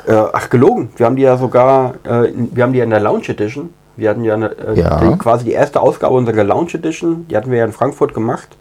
äh, 0.07 0.13
ach 0.33 0.49
gelogen, 0.51 0.91
wir 0.97 1.07
haben 1.07 1.17
die 1.17 1.23
ja 1.23 1.37
sogar, 1.37 1.95
äh, 2.09 2.31
in- 2.31 2.55
wir 2.55 2.63
haben 2.65 2.73
die 2.73 2.79
ja 2.79 2.85
in 2.85 2.91
der 2.91 3.01
Lounge 3.01 3.29
Edition, 3.29 3.71
wir 3.97 4.11
hatten 4.11 4.25
ja, 4.25 4.35
eine, 4.35 4.47
äh, 4.57 4.79
Ja. 4.81 5.01
Die, 5.01 5.17
quasi 5.19 5.45
die 5.45 5.53
erste 5.53 5.81
Ausgabe 5.81 6.15
unserer 6.15 6.45
Lounge 6.45 6.75
Edition, 6.75 7.27
die 7.29 7.37
hatten 7.37 7.51
wir 7.51 7.59
ja 7.59 7.65
in 7.65 7.73
Frankfurt 7.73 8.15
gemacht 8.15 8.57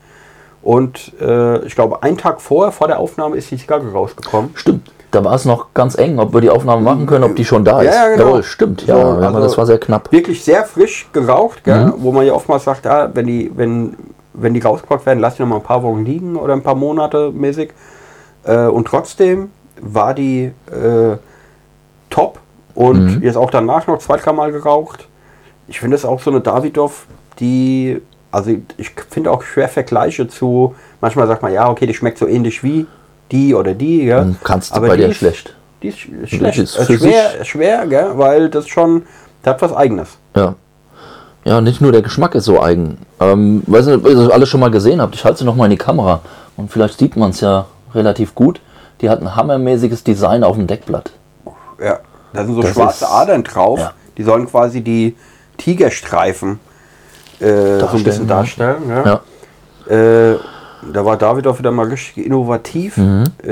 und 0.63 1.13
äh, 1.21 1.59
ich 1.65 1.75
glaube, 1.75 2.01
einen 2.03 2.17
Tag 2.17 2.41
vorher, 2.41 2.71
vor 2.71 2.87
der 2.87 2.99
Aufnahme 2.99 3.35
ist 3.37 3.51
die 3.51 3.57
Zigarre 3.57 3.91
rausgekommen. 3.91 4.51
Stimmt. 4.55 4.91
Da 5.11 5.23
war 5.23 5.33
es 5.35 5.45
noch 5.45 5.73
ganz 5.73 5.97
eng, 5.97 6.19
ob 6.19 6.33
wir 6.33 6.41
die 6.41 6.49
Aufnahme 6.49 6.81
machen 6.81 7.05
können, 7.05 7.23
ob 7.23 7.35
die 7.37 7.45
schon 7.45 7.63
da 7.63 7.81
Ja, 7.81 7.89
ist. 7.89 7.95
ja, 7.95 8.07
genau. 8.09 8.25
Jawohl, 8.27 8.43
stimmt, 8.43 8.85
ja. 8.85 8.95
So, 8.95 9.01
aber 9.01 9.27
also 9.27 9.39
das 9.41 9.57
war 9.57 9.65
sehr 9.65 9.77
knapp. 9.77 10.11
Wirklich 10.11 10.43
sehr 10.43 10.65
frisch 10.65 11.07
geraucht, 11.13 11.63
gell? 11.63 11.85
Mhm. 11.85 11.93
wo 11.99 12.11
man 12.11 12.25
ja 12.25 12.33
oftmals 12.33 12.65
sagt, 12.65 12.85
ah, 12.87 13.09
wenn, 13.13 13.27
die, 13.27 13.49
wenn, 13.55 13.95
wenn 14.33 14.53
die 14.53 14.59
rausgebracht 14.59 15.05
werden, 15.05 15.19
lass 15.19 15.35
die 15.35 15.43
noch 15.43 15.49
mal 15.49 15.57
ein 15.57 15.63
paar 15.63 15.83
Wochen 15.83 16.03
liegen 16.03 16.35
oder 16.35 16.51
ein 16.53 16.63
paar 16.63 16.75
Monate 16.75 17.31
mäßig. 17.31 17.71
Äh, 18.43 18.65
und 18.65 18.87
trotzdem 18.87 19.51
war 19.79 20.13
die 20.13 20.51
äh, 20.71 21.15
top 22.15 22.39
und 22.73 23.17
Mhm. 23.17 23.23
jetzt 23.23 23.35
auch 23.37 23.51
danach 23.51 23.87
noch 23.87 23.99
zwei, 23.99 24.17
dreimal 24.17 24.51
geraucht. 24.51 25.07
Ich 25.67 25.79
finde 25.79 25.95
es 25.95 26.05
auch 26.05 26.21
so 26.21 26.29
eine 26.31 26.41
Davidoff, 26.41 27.07
die, 27.39 28.01
also 28.31 28.51
ich 28.77 28.91
finde 29.09 29.31
auch 29.31 29.43
schwer 29.43 29.67
Vergleiche 29.69 30.27
zu, 30.27 30.75
manchmal 31.01 31.27
sagt 31.27 31.41
man, 31.41 31.51
ja, 31.53 31.69
okay, 31.69 31.85
die 31.87 31.93
schmeckt 31.93 32.17
so 32.17 32.27
ähnlich 32.27 32.63
wie 32.63 32.85
die 33.31 33.53
oder 33.53 33.73
die. 33.73 34.05
Ja? 34.05 34.19
Dann 34.19 34.37
kannst 34.43 34.71
du 34.71 34.75
Aber 34.75 34.87
bei 34.87 34.95
die 34.95 35.03
dir 35.03 35.09
ist- 35.09 35.17
schlecht. 35.17 35.55
Die 35.81 35.89
ist 35.89 35.97
sch- 35.97 36.27
schlecht. 36.27 36.57
ist 36.59 36.77
Äh, 36.77 36.85
für 36.85 36.97
schwer, 36.97 37.43
schwer, 37.45 37.87
gell? 37.87 38.11
weil 38.15 38.49
das 38.49 38.67
schon, 38.67 39.03
das 39.43 39.55
hat 39.55 39.61
was 39.61 39.73
Eigenes. 39.73 40.09
Ja. 40.35 40.55
Ja, 41.43 41.61
nicht 41.61 41.79
nur 41.81 41.91
der 41.91 42.01
Geschmack 42.01 42.33
ist 42.35 42.45
so 42.45 42.61
eigen. 42.61 42.97
Ähm, 43.19 43.61
weiß 43.67 43.85
nicht, 43.87 43.97
ob 43.97 44.07
ihr 44.07 44.15
das 44.15 44.29
alles 44.31 44.49
schon 44.49 44.59
mal 44.59 44.71
gesehen 44.71 44.99
habt. 45.01 45.13
Ich 45.15 45.23
halte 45.25 45.39
sie 45.39 45.45
noch 45.45 45.55
mal 45.55 45.65
in 45.65 45.71
die 45.71 45.77
Kamera 45.77 46.21
und 46.57 46.71
vielleicht 46.71 46.97
sieht 46.97 47.15
man 47.15 47.29
es 47.31 47.41
ja 47.41 47.65
relativ 47.93 48.33
gut. 48.33 48.61
Die 49.01 49.09
hat 49.09 49.21
ein 49.21 49.35
hammermäßiges 49.35 50.03
Design 50.03 50.43
auf 50.43 50.55
dem 50.55 50.65
Deckblatt. 50.67 51.11
Da 52.35 52.45
sind 52.45 52.55
so 52.55 52.61
Das 52.61 52.73
schwarze 52.73 53.05
ist- 53.05 53.11
Adern 53.11 53.43
drauf. 53.43 53.79
Ja. 53.79 53.93
Die 54.17 54.23
sollen 54.23 54.47
quasi 54.47 54.81
die 54.81 55.15
Tigerstreifen 55.57 56.59
äh, 57.39 57.79
so 57.79 57.87
ein 57.87 58.03
bisschen 58.03 58.27
darstellen. 58.27 58.83
Ja. 58.89 59.21
Ja. 59.87 60.31
Äh, 60.33 60.37
da 60.93 61.03
war 61.05 61.17
David 61.17 61.47
auch 61.47 61.57
wieder 61.59 61.71
mal 61.71 61.87
richtig 61.87 62.25
innovativ, 62.25 62.97
Mhm. 62.97 63.23
äh, 63.43 63.49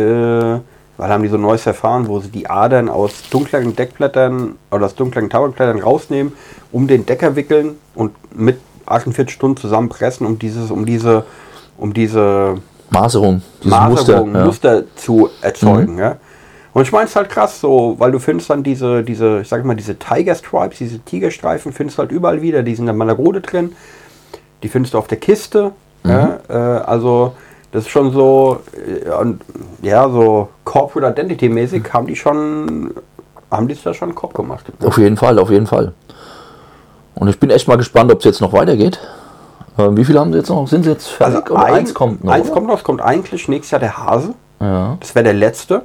weil 0.98 1.10
haben 1.10 1.24
die 1.24 1.30
so 1.30 1.36
ein 1.38 1.42
neues 1.42 1.63
Verfahren, 1.63 2.08
wo 2.08 2.20
sie 2.20 2.30
die 2.30 2.50
Adern 2.50 2.88
aus 2.90 3.24
dunkleren 3.30 3.75
Deckblättern 3.75 4.56
oder 4.72 4.86
aus 4.86 4.96
dunkleren 4.96 5.30
Tabakblättern 5.30 5.80
rausnehmen, 5.82 6.34
um 6.72 6.88
den 6.88 7.06
Decker 7.06 7.36
wickeln 7.36 7.75
und 7.96 8.13
mit 8.36 8.60
48 8.86 9.34
Stunden 9.34 9.58
zusammenpressen, 9.58 10.25
um 10.28 10.38
dieses, 10.40 10.70
um 10.72 10.86
diese, 10.86 11.25
um 11.78 11.94
diese 11.94 12.56
Maserung, 12.92 13.42
Maserung, 13.63 14.32
Muster. 14.32 14.46
Muster, 14.46 14.84
zu 14.96 15.30
erzeugen. 15.42 15.98
Ja? 15.98 16.18
Und 16.74 16.82
ich 16.82 16.92
meine 16.92 17.06
es 17.06 17.15
halt 17.15 17.30
krass 17.30 17.60
so, 17.62 17.96
weil 18.00 18.12
du 18.12 18.20
findest 18.20 18.50
dann 18.50 18.63
diese, 18.63 19.03
diese, 19.03 19.42
ich 19.42 19.48
sag 19.48 19.63
mal, 19.63 19.75
diese 19.75 19.98
Tiger 20.00 20.34
Stripes, 20.34 20.80
diese 20.80 21.00
Tigerstreifen, 21.00 21.72
findest 21.72 21.98
du 21.98 22.01
halt 22.01 22.12
überall 22.12 22.42
wieder. 22.42 22.63
Die 22.63 22.74
sind 22.74 22.84
in 22.84 22.88
der 22.88 22.96
Malerode 22.96 23.42
drin. 23.42 23.75
Die 24.63 24.70
findest 24.70 24.94
du 24.94 24.98
auf 24.98 25.08
der 25.08 25.20
Kiste. 25.20 25.72
Ja? 26.03 26.39
Äh, 26.50 26.53
also 26.53 27.34
das 27.72 27.84
ist 27.84 27.89
schon 27.89 28.12
so, 28.12 28.62
äh, 28.74 29.86
ja, 29.88 30.10
so 30.10 30.50
Corporate 30.63 31.12
Identity 31.22 31.48
mäßig 31.50 31.84
haben 31.94 32.08
die 32.08 32.15
schon, 32.15 32.92
haben 33.51 33.68
die 33.68 33.74
es 33.75 33.84
da 33.84 33.94
schon 33.94 34.10
einen 34.10 34.15
Kopf 34.15 34.34
gemacht. 34.34 34.65
Auf 34.84 34.98
jeden 34.98 35.18
Fall, 35.18 35.38
auf 35.39 35.50
jeden 35.51 35.68
Fall. 35.68 35.94
Und 37.15 37.27
ich 37.27 37.39
bin 37.39 37.51
echt 37.51 37.68
mal 37.68 37.77
gespannt, 37.77 38.12
ob 38.12 38.20
es 38.20 38.25
jetzt 38.25 38.42
noch 38.42 38.53
weitergeht. 38.53 39.00
Ähm, 39.77 39.96
wie 39.98 40.06
viele 40.06 40.20
haben 40.20 40.32
sie 40.32 40.39
jetzt 40.39 40.50
noch? 40.50 40.68
Sind 40.68 40.84
sie 40.84 40.89
jetzt 40.92 41.08
fertig 41.08 41.50
oder 41.51 41.63
ein- 41.65 41.74
eins 41.75 41.94
kommt 41.94 42.24
noch? 42.24 42.32
Eins 42.34 42.46
oder? 42.46 42.53
kommt 42.56 42.68
noch, 42.68 42.77
es 42.77 42.84
kommt 42.84 43.01
eigentlich 43.01 43.48
nächstes 43.48 43.72
Jahr 43.72 43.80
der 43.80 43.98
Hase. 43.98 44.34
Ja. 44.60 44.98
Das 45.00 45.13
wäre 45.13 45.24
der 45.24 45.34
letzte, 45.34 45.84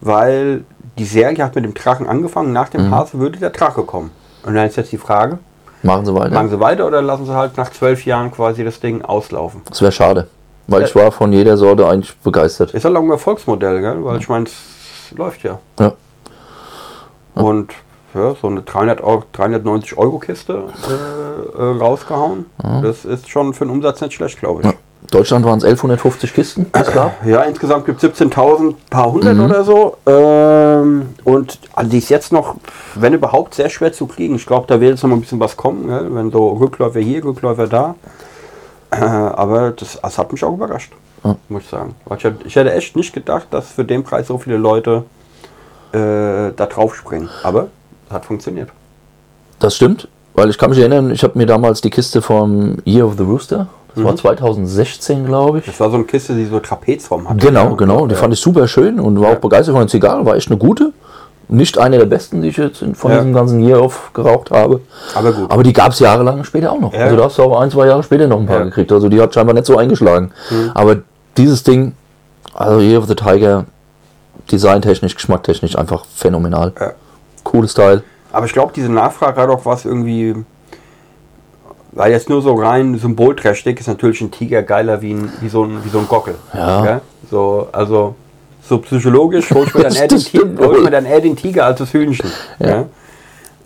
weil 0.00 0.64
die 0.98 1.04
Serie 1.04 1.44
hat 1.44 1.54
mit 1.54 1.64
dem 1.64 1.74
Drachen 1.74 2.06
angefangen. 2.06 2.52
Nach 2.52 2.68
dem 2.68 2.90
Hase 2.90 3.18
würde 3.18 3.38
der 3.38 3.50
Drache 3.50 3.82
kommen. 3.82 4.10
Und 4.44 4.54
dann 4.54 4.66
ist 4.66 4.76
jetzt 4.76 4.92
die 4.92 4.98
Frage, 4.98 5.38
Machen 5.82 6.06
sie 6.06 6.14
weiter. 6.14 6.34
machen 6.34 6.50
sie 6.50 6.58
weiter 6.60 6.86
oder 6.86 7.00
lassen 7.02 7.24
sie 7.26 7.34
halt 7.34 7.56
nach 7.56 7.70
zwölf 7.70 8.04
Jahren 8.04 8.32
quasi 8.32 8.64
das 8.64 8.80
Ding 8.80 9.02
auslaufen? 9.02 9.62
Das 9.68 9.80
wäre 9.80 9.92
schade. 9.92 10.26
Weil 10.66 10.82
Ja. 10.82 10.86
ich 10.88 10.94
war 10.96 11.12
von 11.12 11.32
jeder 11.32 11.56
Sorte 11.56 11.86
eigentlich 11.88 12.16
begeistert. 12.18 12.74
Ist 12.74 12.84
halt 12.84 12.96
auch 12.96 13.02
ein 13.02 13.10
Erfolgsmodell, 13.10 13.80
gell? 13.80 14.04
weil 14.04 14.18
ich 14.18 14.28
meine, 14.28 14.46
es 14.46 15.16
läuft 15.16 15.42
ja. 15.44 15.58
Ja. 15.78 15.92
Und 17.34 17.72
ja, 18.14 18.34
so 18.40 18.48
eine 18.48 18.62
300 18.62 19.00
Euro, 19.02 19.22
390 19.32 19.96
Euro 19.96 20.18
Kiste 20.18 20.64
äh, 20.88 21.58
äh, 21.62 21.78
rausgehauen. 21.78 22.46
Das 22.82 23.04
ist 23.04 23.28
schon 23.28 23.54
für 23.54 23.64
den 23.64 23.70
Umsatz 23.70 24.00
nicht 24.00 24.14
schlecht, 24.14 24.40
glaube 24.40 24.62
ich. 24.62 24.68
Deutschland 25.10 25.44
waren 25.44 25.58
es 25.58 25.64
1150 25.64 26.34
Kisten. 26.34 26.66
Ja, 27.24 27.42
insgesamt 27.42 27.86
gibt 27.86 28.02
es 28.02 28.10
17.000, 28.20 28.74
paar 28.90 29.10
hundert 29.12 29.36
Mhm. 29.36 29.44
oder 29.44 29.64
so. 29.64 29.96
Ähm, 30.06 31.14
und 31.24 31.58
also 31.74 31.90
die 31.90 31.98
ist 31.98 32.08
jetzt 32.10 32.32
noch, 32.32 32.56
wenn 32.94 33.14
überhaupt, 33.14 33.54
sehr 33.54 33.70
schwer 33.70 33.92
zu 33.92 34.06
kriegen. 34.06 34.34
Ich 34.36 34.44
glaube, 34.46 34.66
da 34.66 34.80
wird 34.80 34.90
jetzt 34.92 35.02
noch 35.02 35.10
mal 35.10 35.16
ein 35.16 35.20
bisschen 35.22 35.40
was 35.40 35.56
kommen, 35.56 35.86
gell? 35.88 36.08
wenn 36.14 36.30
so 36.30 36.48
Rückläufer 36.48 37.00
hier, 37.00 37.24
Rückläufer 37.24 37.66
da. 37.68 37.94
Äh, 38.90 38.96
aber 38.96 39.70
das, 39.70 39.98
das 40.02 40.18
hat 40.18 40.32
mich 40.32 40.42
auch 40.44 40.52
überrascht, 40.54 40.92
Ja. 41.24 41.36
muss 41.48 41.62
ich 41.62 41.68
sagen. 41.68 41.94
Ich 42.16 42.24
hätte, 42.24 42.46
ich 42.46 42.56
hätte 42.56 42.72
echt 42.72 42.96
nicht 42.96 43.12
gedacht, 43.14 43.46
dass 43.50 43.70
für 43.70 43.84
den 43.84 44.02
Preis 44.04 44.26
so 44.26 44.36
viele 44.38 44.56
Leute 44.56 45.04
äh, 45.92 46.52
da 46.54 46.66
drauf 46.66 46.94
springen. 46.96 47.28
Aber 47.42 47.68
es 48.08 48.14
hat 48.14 48.24
funktioniert. 48.26 48.70
Das 49.58 49.74
stimmt, 49.76 50.08
weil 50.38 50.50
ich 50.50 50.56
kann 50.58 50.70
mich 50.70 50.78
erinnern, 50.78 51.10
ich 51.10 51.22
habe 51.22 51.36
mir 51.36 51.46
damals 51.46 51.80
die 51.80 51.90
Kiste 51.90 52.22
vom 52.22 52.76
Year 52.86 53.04
of 53.06 53.14
the 53.18 53.24
Rooster, 53.24 53.66
das 53.94 54.04
war 54.04 54.14
2016, 54.16 55.26
glaube 55.26 55.58
ich. 55.58 55.66
Das 55.66 55.80
war 55.80 55.90
so 55.90 55.96
eine 55.96 56.04
Kiste, 56.04 56.34
die 56.34 56.44
so 56.46 56.60
Trapezform 56.60 57.28
hatte. 57.28 57.44
Genau, 57.44 57.74
genau. 57.74 58.06
Die 58.06 58.14
Ja. 58.14 58.20
fand 58.20 58.32
ich 58.32 58.40
super 58.40 58.68
schön 58.68 59.00
und 59.00 59.20
war 59.20 59.30
Ja. 59.30 59.36
auch 59.36 59.40
begeistert 59.40 59.72
von 59.74 59.80
der 59.82 59.88
Zigarre. 59.88 60.24
War 60.24 60.36
echt 60.36 60.48
eine 60.50 60.58
gute. 60.58 60.92
Nicht 61.48 61.78
eine 61.78 61.98
der 61.98 62.04
besten, 62.06 62.42
die 62.42 62.48
ich 62.48 62.58
jetzt 62.58 62.84
von 62.94 63.10
Ja. 63.10 63.16
diesem 63.18 63.32
ganzen 63.32 63.60
Year 63.60 63.80
auf 63.80 64.10
geraucht 64.14 64.50
habe. 64.52 64.82
Aber 65.14 65.32
gut. 65.32 65.50
Aber 65.50 65.62
die 65.64 65.72
gab 65.72 65.92
es 65.92 65.98
jahrelang 65.98 66.44
später 66.44 66.70
auch 66.70 66.78
noch. 66.80 66.92
Also 66.92 67.16
da 67.16 67.24
hast 67.24 67.38
du 67.38 67.42
auch 67.42 67.60
ein, 67.60 67.70
zwei 67.70 67.86
Jahre 67.86 68.02
später 68.04 68.28
noch 68.28 68.38
ein 68.38 68.46
paar. 68.46 68.60
Mhm. 68.60 68.64
gekriegt. 68.66 68.92
Also 68.92 69.08
die 69.08 69.20
hat 69.20 69.34
scheinbar 69.34 69.54
nicht 69.54 69.66
so 69.66 69.76
eingeschlagen. 69.76 70.30
Aber 70.74 70.96
dieses 71.36 71.64
Ding, 71.64 71.94
also 72.54 72.80
Year 72.80 72.98
of 73.00 73.06
the 73.08 73.14
Tiger, 73.16 73.64
designtechnisch, 74.52 75.14
geschmacktechnisch 75.14 75.76
einfach 75.76 76.04
phänomenal. 76.14 76.72
Cooles 77.44 77.74
Teil. 77.74 78.02
Aber 78.32 78.46
ich 78.46 78.52
glaube, 78.52 78.72
diese 78.74 78.90
Nachfrage 78.92 79.40
hat 79.40 79.48
auch 79.48 79.64
was 79.64 79.84
irgendwie. 79.84 80.34
Weil 81.92 82.12
jetzt 82.12 82.28
nur 82.28 82.42
so 82.42 82.54
rein 82.54 82.96
symbolträchtig 82.98 83.80
ist 83.80 83.86
natürlich 83.88 84.20
ein 84.20 84.30
Tiger 84.30 84.62
geiler 84.62 85.00
wie, 85.02 85.14
ein, 85.14 85.32
wie, 85.40 85.48
so, 85.48 85.64
ein, 85.64 85.82
wie 85.84 85.88
so 85.88 85.98
ein 85.98 86.06
Gockel. 86.06 86.34
Ja. 86.54 87.00
So, 87.30 87.68
also 87.72 88.14
so 88.62 88.78
psychologisch 88.78 89.50
hole 89.50 89.64
ich 89.66 89.74
mir 89.74 89.82
dann 89.84 89.94
eher 89.94 90.06
den, 90.08 90.18
Das 90.18 90.24
Ti- 90.24 90.36
stimmt 90.38 90.58
hol 90.60 90.66
ich 90.66 90.76
wohl. 90.76 90.84
mir 90.84 90.90
dann 90.90 91.06
eher 91.06 91.20
den 91.20 91.34
Tiger 91.34 91.64
als 91.64 91.78
das 91.78 91.92
Hühnchen. 91.92 92.30
Ja. 92.58 92.84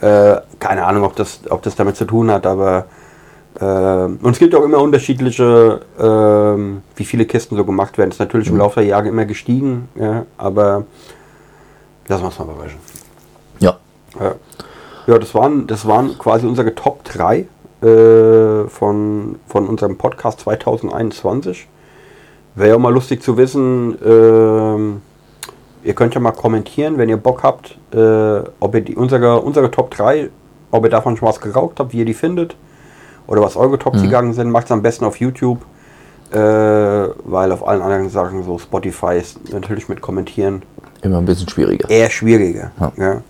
Ja. 0.00 0.34
Äh, 0.34 0.40
keine 0.60 0.86
Ahnung, 0.86 1.04
ob 1.04 1.16
das, 1.16 1.40
ob 1.50 1.62
das 1.62 1.74
damit 1.74 1.96
zu 1.96 2.04
tun 2.04 2.30
hat, 2.30 2.46
aber 2.46 2.86
äh, 3.60 3.64
und 3.64 4.28
es 4.30 4.38
gibt 4.38 4.54
auch 4.54 4.62
immer 4.62 4.78
unterschiedliche, 4.78 5.80
ähm, 6.00 6.82
wie 6.96 7.04
viele 7.04 7.24
Kisten 7.26 7.56
so 7.56 7.64
gemacht 7.64 7.98
werden. 7.98 8.10
Das 8.10 8.16
ist 8.16 8.20
natürlich 8.20 8.48
Mhm. 8.48 8.54
im 8.54 8.58
Laufe 8.60 8.80
der 8.80 8.88
Jahre 8.88 9.08
immer 9.08 9.24
gestiegen, 9.26 9.88
ja, 9.96 10.24
aber 10.38 10.84
lassen 12.08 12.22
wir 12.24 12.28
es 12.28 12.38
mal 12.38 12.44
überraschen. 12.48 12.78
Ja. 13.58 13.76
Ja, 14.18 14.34
ja 15.06 15.18
das, 15.18 15.34
waren, 15.34 15.66
das 15.66 15.86
waren 15.86 16.16
quasi 16.18 16.46
unsere 16.46 16.74
Top 16.74 17.04
3 17.04 17.46
äh, 17.82 18.68
von, 18.68 19.36
von 19.46 19.68
unserem 19.68 19.96
Podcast 19.98 20.40
2021. 20.40 21.68
Wäre 22.54 22.70
ja 22.70 22.78
mal 22.78 22.92
lustig 22.92 23.22
zu 23.22 23.36
wissen, 23.36 23.96
ähm, 24.04 25.00
ihr 25.82 25.94
könnt 25.94 26.14
ja 26.14 26.20
mal 26.20 26.32
kommentieren, 26.32 26.98
wenn 26.98 27.08
ihr 27.08 27.16
Bock 27.16 27.42
habt, 27.42 27.78
äh, 27.94 28.40
ob 28.60 28.74
ihr 28.74 28.82
die, 28.82 28.94
unsere, 28.94 29.40
unsere 29.40 29.70
Top 29.70 29.90
3, 29.90 30.28
ob 30.70 30.84
ihr 30.84 30.90
davon 30.90 31.16
schon 31.16 31.28
was 31.28 31.40
geraucht 31.40 31.80
habt, 31.80 31.92
wie 31.92 31.98
ihr 31.98 32.04
die 32.04 32.14
findet. 32.14 32.56
Oder 33.26 33.40
was 33.40 33.56
eure 33.56 33.78
Top-Zigarren 33.78 34.32
sind. 34.32 34.50
Macht 34.50 34.66
es 34.66 34.72
am 34.72 34.82
besten 34.82 35.04
auf 35.04 35.16
YouTube. 35.20 35.60
Äh, 36.32 36.38
weil 36.38 37.52
auf 37.52 37.66
allen 37.66 37.82
anderen 37.82 38.08
Sachen, 38.08 38.42
so 38.42 38.58
Spotify 38.58 39.18
ist 39.18 39.52
natürlich 39.52 39.88
mit 39.88 40.00
Kommentieren 40.00 40.62
Immer 41.02 41.18
ein 41.18 41.26
bisschen 41.26 41.48
schwieriger. 41.48 41.90
eher 41.90 42.08
schwieriger. 42.08 42.70
Ja. 42.80 42.92
Ja, 42.96 43.22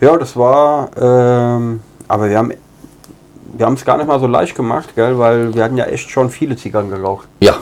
ja. 0.00 0.16
das 0.16 0.36
war, 0.36 0.88
ähm, 1.00 1.80
aber 2.08 2.28
wir 2.28 2.38
haben 2.38 2.52
wir 3.56 3.66
haben 3.66 3.74
es 3.74 3.84
gar 3.84 3.96
nicht 3.98 4.06
mal 4.08 4.18
so 4.18 4.26
leicht 4.26 4.56
gemacht, 4.56 4.96
gell, 4.96 5.16
weil 5.18 5.54
wir 5.54 5.62
hatten 5.62 5.76
ja 5.76 5.84
echt 5.84 6.10
schon 6.10 6.28
viele 6.28 6.56
Zigarren 6.56 6.90
geraucht. 6.90 7.28
Ja. 7.40 7.52
Äh, 7.52 7.54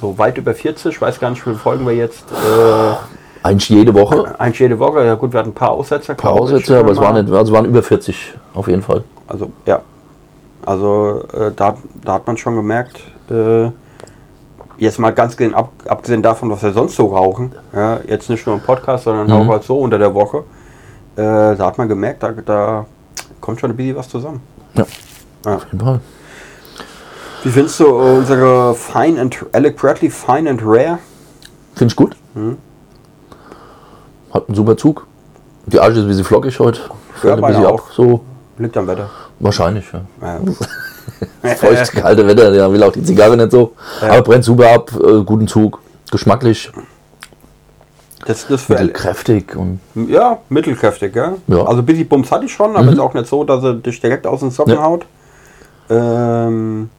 so 0.00 0.16
weit 0.16 0.38
über 0.38 0.54
40, 0.54 0.94
ich 0.94 1.00
weiß 1.00 1.18
gar 1.18 1.30
nicht, 1.30 1.40
wie 1.40 1.50
viele 1.50 1.56
Folgen 1.56 1.84
wir 1.86 1.94
jetzt. 1.94 2.24
Äh, 2.30 2.94
Eigentlich 3.42 3.68
jede 3.68 3.92
Woche. 3.94 4.34
eigentlich 4.38 4.60
jede 4.60 4.78
Woche. 4.78 5.04
Ja 5.04 5.14
gut, 5.16 5.32
wir 5.32 5.40
hatten 5.40 5.50
ein 5.50 5.54
paar 5.54 5.70
Aussetzer. 5.72 6.12
Ein 6.12 6.16
paar 6.18 6.32
Aussätze, 6.34 6.78
aber 6.78 6.92
es 6.92 6.98
waren, 6.98 7.24
nicht, 7.24 7.34
also 7.34 7.52
waren 7.52 7.64
über 7.64 7.82
40 7.82 8.34
auf 8.54 8.68
jeden 8.68 8.82
Fall. 8.82 9.02
Also 9.26 9.50
ja. 9.66 9.80
Also 10.64 11.22
äh, 11.32 11.50
da, 11.56 11.74
da 12.04 12.12
hat 12.14 12.26
man 12.26 12.36
schon 12.36 12.54
gemerkt, 12.54 13.00
äh, 13.30 13.70
jetzt 14.76 14.98
mal 14.98 15.10
ganz 15.12 15.36
ab, 15.52 15.70
abgesehen 15.88 16.22
davon, 16.22 16.50
was 16.50 16.62
wir 16.62 16.72
sonst 16.72 16.96
so 16.96 17.06
rauchen, 17.06 17.54
ja, 17.74 18.00
jetzt 18.06 18.28
nicht 18.30 18.46
nur 18.46 18.56
im 18.56 18.62
Podcast, 18.62 19.04
sondern 19.04 19.26
Mhm. 19.26 19.32
auch 19.32 19.52
halt 19.52 19.64
so 19.64 19.78
unter 19.78 19.98
der 19.98 20.14
Woche, 20.14 20.44
da 21.22 21.66
hat 21.66 21.78
man 21.78 21.88
gemerkt, 21.88 22.22
da, 22.22 22.32
da 22.32 22.86
kommt 23.40 23.60
schon 23.60 23.70
ein 23.70 23.76
bisschen 23.76 23.96
was 23.96 24.08
zusammen. 24.08 24.40
Ja, 24.74 24.86
Ja. 25.44 25.56
auf 25.56 25.64
jeden 25.66 25.80
Fall. 25.80 26.00
Wie 27.42 27.50
findest 27.50 27.80
du 27.80 27.84
äh, 27.86 27.88
unsere 28.18 28.74
Fine 28.74 29.20
and 29.20 29.36
Alec 29.52 29.76
Bradley 29.76 30.10
Fine 30.10 30.50
and 30.50 30.60
Rare? 30.62 30.98
Finde 31.74 31.92
ich 31.92 31.96
gut. 31.96 32.14
Mhm. 32.34 32.58
Hat 34.32 34.46
einen 34.48 34.54
super 34.54 34.76
Zug. 34.76 35.06
Die 35.66 35.80
Asche 35.80 35.92
ist 35.92 35.98
ein 36.00 36.08
bisschen 36.08 36.24
flockig 36.24 36.58
heute. 36.60 36.80
Fällt 37.14 37.34
ein 37.42 37.46
bisschen 37.46 37.66
auch. 37.66 37.80
ab. 37.86 37.92
So, 37.94 38.20
Liegt 38.58 38.76
am 38.76 38.86
Wetter. 38.86 39.08
wahrscheinlich, 39.38 39.84
ja. 39.92 40.02
Ja. 40.22 40.40
Feuchtes, 41.56 41.90
kalte 41.92 42.26
Wetter, 42.26 42.50
der 42.50 42.70
will 42.72 42.82
auch 42.82 42.92
die 42.92 43.02
Zigarre 43.02 43.36
nicht 43.36 43.50
so. 43.50 43.72
Ja. 44.00 44.12
Aber 44.12 44.22
brennt 44.22 44.44
super 44.44 44.72
ab, 44.74 44.90
äh, 44.94 45.22
guten 45.24 45.48
Zug. 45.48 45.80
Geschmacklich, 46.10 46.70
Das, 48.30 48.46
das 48.46 48.62
für 48.62 48.74
bisschen 48.74 48.92
kräftig 48.92 49.56
und 49.56 49.80
Ja, 49.94 50.38
mittelkräftig, 50.48 51.14
ja. 51.16 51.32
Ja. 51.48 51.64
Also 51.64 51.82
bisschen 51.82 52.08
Bums 52.08 52.30
hatte 52.30 52.44
ich 52.46 52.52
schon, 52.52 52.76
aber 52.76 52.84
Mhm. 52.84 52.92
ist 52.92 52.98
auch 53.00 53.14
nicht 53.14 53.26
so, 53.26 53.42
dass 53.44 53.62
er 53.64 53.74
dich 53.74 54.00
direkt 54.00 54.26
aus 54.26 54.40
den 54.40 54.50
Socken 54.50 54.74
Ja. 54.74 54.82
haut. 54.82 55.04
Ähm, 55.88 56.90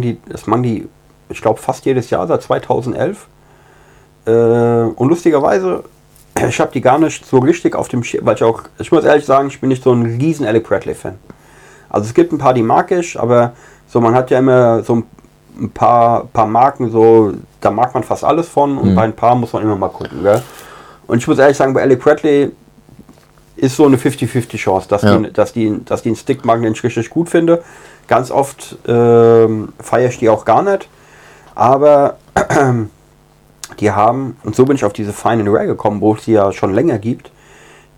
die, 0.00 0.18
das 0.28 0.46
mang 0.46 0.62
die, 0.62 0.88
ich 1.28 1.40
glaube, 1.40 1.58
fast 1.60 1.84
jedes 1.84 2.10
Jahr 2.10 2.26
seit 2.26 2.42
2011. 2.42 3.26
Äh, 4.26 4.30
und 4.30 5.08
lustigerweise, 5.08 5.82
ich 6.48 6.60
habe 6.60 6.70
die 6.72 6.80
gar 6.80 6.98
nicht 6.98 7.26
so 7.26 7.38
richtig 7.38 7.74
auf 7.74 7.88
dem 7.88 8.04
Schirm, 8.04 8.26
weil 8.26 8.36
ich 8.36 8.44
auch, 8.44 8.62
ich 8.78 8.92
muss 8.92 9.04
ehrlich 9.04 9.24
sagen, 9.26 9.48
ich 9.48 9.60
bin 9.60 9.68
nicht 9.70 9.82
so 9.82 9.92
ein 9.92 10.04
riesen 10.20 10.46
Alec 10.46 10.68
Bradley-Fan. 10.68 11.16
Also 11.88 12.06
es 12.06 12.14
gibt 12.14 12.32
ein 12.32 12.38
paar, 12.38 12.54
die 12.54 12.62
mag 12.62 12.90
ich, 12.92 13.18
aber 13.18 13.52
so 13.88 14.00
man 14.00 14.14
hat 14.14 14.30
ja 14.30 14.38
immer 14.38 14.84
so 14.84 15.02
ein 15.60 15.70
paar, 15.72 16.26
paar 16.32 16.46
Marken, 16.46 16.90
so 16.92 17.32
da 17.60 17.70
mag 17.72 17.92
man 17.92 18.04
fast 18.04 18.22
alles 18.24 18.48
von 18.48 18.78
und 18.78 18.94
bei 18.94 19.02
ein 19.02 19.12
paar 19.12 19.34
muss 19.34 19.52
man 19.52 19.62
immer 19.64 19.74
mal 19.76 19.88
gucken. 19.88 20.22
Gell? 20.22 20.40
Und 21.10 21.18
ich 21.18 21.26
muss 21.26 21.38
ehrlich 21.40 21.56
sagen, 21.56 21.74
bei 21.74 21.82
Alec 21.82 22.00
Bradley 22.00 22.52
ist 23.56 23.74
so 23.74 23.84
eine 23.84 23.96
50-50 23.96 24.56
Chance, 24.56 24.88
dass, 24.88 25.02
Ja. 25.02 25.18
die, 25.18 25.32
dass, 25.32 25.52
die, 25.52 25.84
dass 25.84 26.02
die 26.02 26.10
einen 26.10 26.16
Stick 26.16 26.44
machen, 26.44 26.62
den 26.62 26.72
ich 26.72 26.84
richtig 26.84 27.10
gut 27.10 27.28
finde. 27.28 27.64
Ganz 28.06 28.30
oft 28.30 28.76
ähm, 28.86 29.72
feiere 29.80 30.08
ich 30.08 30.18
die 30.18 30.28
auch 30.28 30.44
gar 30.44 30.62
nicht. 30.62 30.88
Aber 31.56 32.16
die 33.80 33.90
haben, 33.90 34.36
und 34.44 34.54
so 34.54 34.64
bin 34.64 34.76
ich 34.76 34.84
auf 34.84 34.92
diese 34.92 35.12
Fine 35.12 35.42
and 35.42 35.48
Rare 35.48 35.66
gekommen, 35.66 36.00
wo 36.00 36.14
es 36.14 36.24
die 36.26 36.32
ja 36.32 36.52
schon 36.52 36.74
länger 36.74 36.98
gibt. 36.98 37.32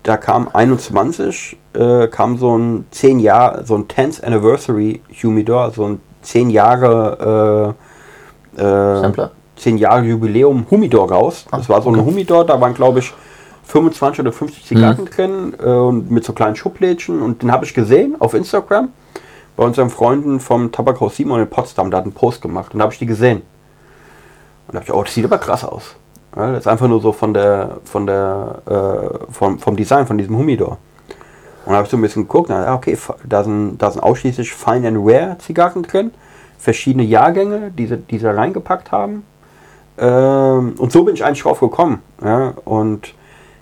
Da 0.01 0.17
kam 0.17 0.49
21, 0.51 1.55
äh, 1.75 2.07
kam 2.07 2.39
so 2.39 2.57
ein 2.57 2.87
10 2.89 3.19
Jahre, 3.19 3.63
so 3.63 3.75
ein 3.75 3.87
10th 3.87 4.23
Anniversary 4.23 5.01
Humidor, 5.21 5.69
so 5.69 5.85
ein 5.85 6.01
10 6.23 6.49
Jahre 6.49 7.75
äh, 8.57 8.61
äh, 8.61 9.01
Sampler? 9.01 9.31
10 9.63 9.77
Jahre 9.77 10.03
Jubiläum 10.03 10.65
Humidor 10.69 11.11
raus. 11.11 11.45
Das 11.51 11.69
war 11.69 11.81
so 11.81 11.89
ein 11.89 12.05
Humidor, 12.05 12.45
da 12.45 12.59
waren 12.59 12.73
glaube 12.73 12.99
ich 12.99 13.13
25 13.65 14.19
oder 14.19 14.31
50 14.31 14.65
Zigarren 14.65 15.05
drin 15.05 15.53
äh, 15.59 15.65
und 15.65 16.11
mit 16.11 16.25
so 16.25 16.33
kleinen 16.33 16.55
Schublädchen 16.55 17.21
und 17.21 17.41
den 17.41 17.51
habe 17.51 17.65
ich 17.65 17.73
gesehen 17.73 18.15
auf 18.19 18.33
Instagram 18.33 18.89
bei 19.55 19.63
unseren 19.63 19.89
Freunden 19.89 20.39
vom 20.39 20.71
Tabakhaus 20.71 21.15
Simon 21.15 21.39
in 21.39 21.49
Potsdam, 21.49 21.91
da 21.91 21.97
hat 21.97 22.03
einen 22.03 22.13
Post 22.13 22.41
gemacht 22.41 22.73
und 22.73 22.79
da 22.79 22.83
habe 22.83 22.93
ich 22.93 22.99
die 22.99 23.05
gesehen. 23.05 23.41
Und 24.67 24.73
da 24.73 24.79
habe 24.79 24.85
ich, 24.85 24.93
oh, 24.93 25.03
das 25.03 25.13
sieht 25.13 25.25
aber 25.25 25.37
krass 25.37 25.63
aus. 25.63 25.95
Ja, 26.35 26.51
das 26.51 26.61
ist 26.61 26.67
einfach 26.67 26.87
nur 26.87 26.99
so 26.99 27.11
von 27.11 27.33
der, 27.33 27.77
von 27.83 28.07
der, 28.07 28.61
äh, 28.65 29.31
vom, 29.31 29.59
vom 29.59 29.75
Design 29.75 30.07
von 30.07 30.17
diesem 30.17 30.35
Humidor. 30.37 30.77
Und 31.65 31.71
da 31.71 31.75
habe 31.75 31.85
ich 31.85 31.91
so 31.91 31.97
ein 31.97 32.01
bisschen 32.01 32.23
geguckt, 32.23 32.49
na, 32.49 32.73
okay, 32.73 32.97
da 33.23 33.43
sind, 33.43 33.77
da 33.77 33.91
sind 33.91 34.01
ausschließlich 34.01 34.53
Fine 34.53 34.87
and 34.87 34.97
Rare 34.99 35.37
Zigarren 35.37 35.83
drin, 35.83 36.11
verschiedene 36.57 37.03
Jahrgänge, 37.03 37.71
die 37.71 37.87
sie, 37.87 37.97
die 37.97 38.17
sie 38.17 38.35
reingepackt 38.35 38.91
haben. 38.91 39.23
Ähm, 39.97 40.73
und 40.77 40.91
so 40.91 41.03
bin 41.03 41.15
ich 41.15 41.23
eigentlich 41.23 41.43
drauf 41.43 41.59
gekommen. 41.59 42.01
Ja? 42.23 42.53
Und 42.65 43.13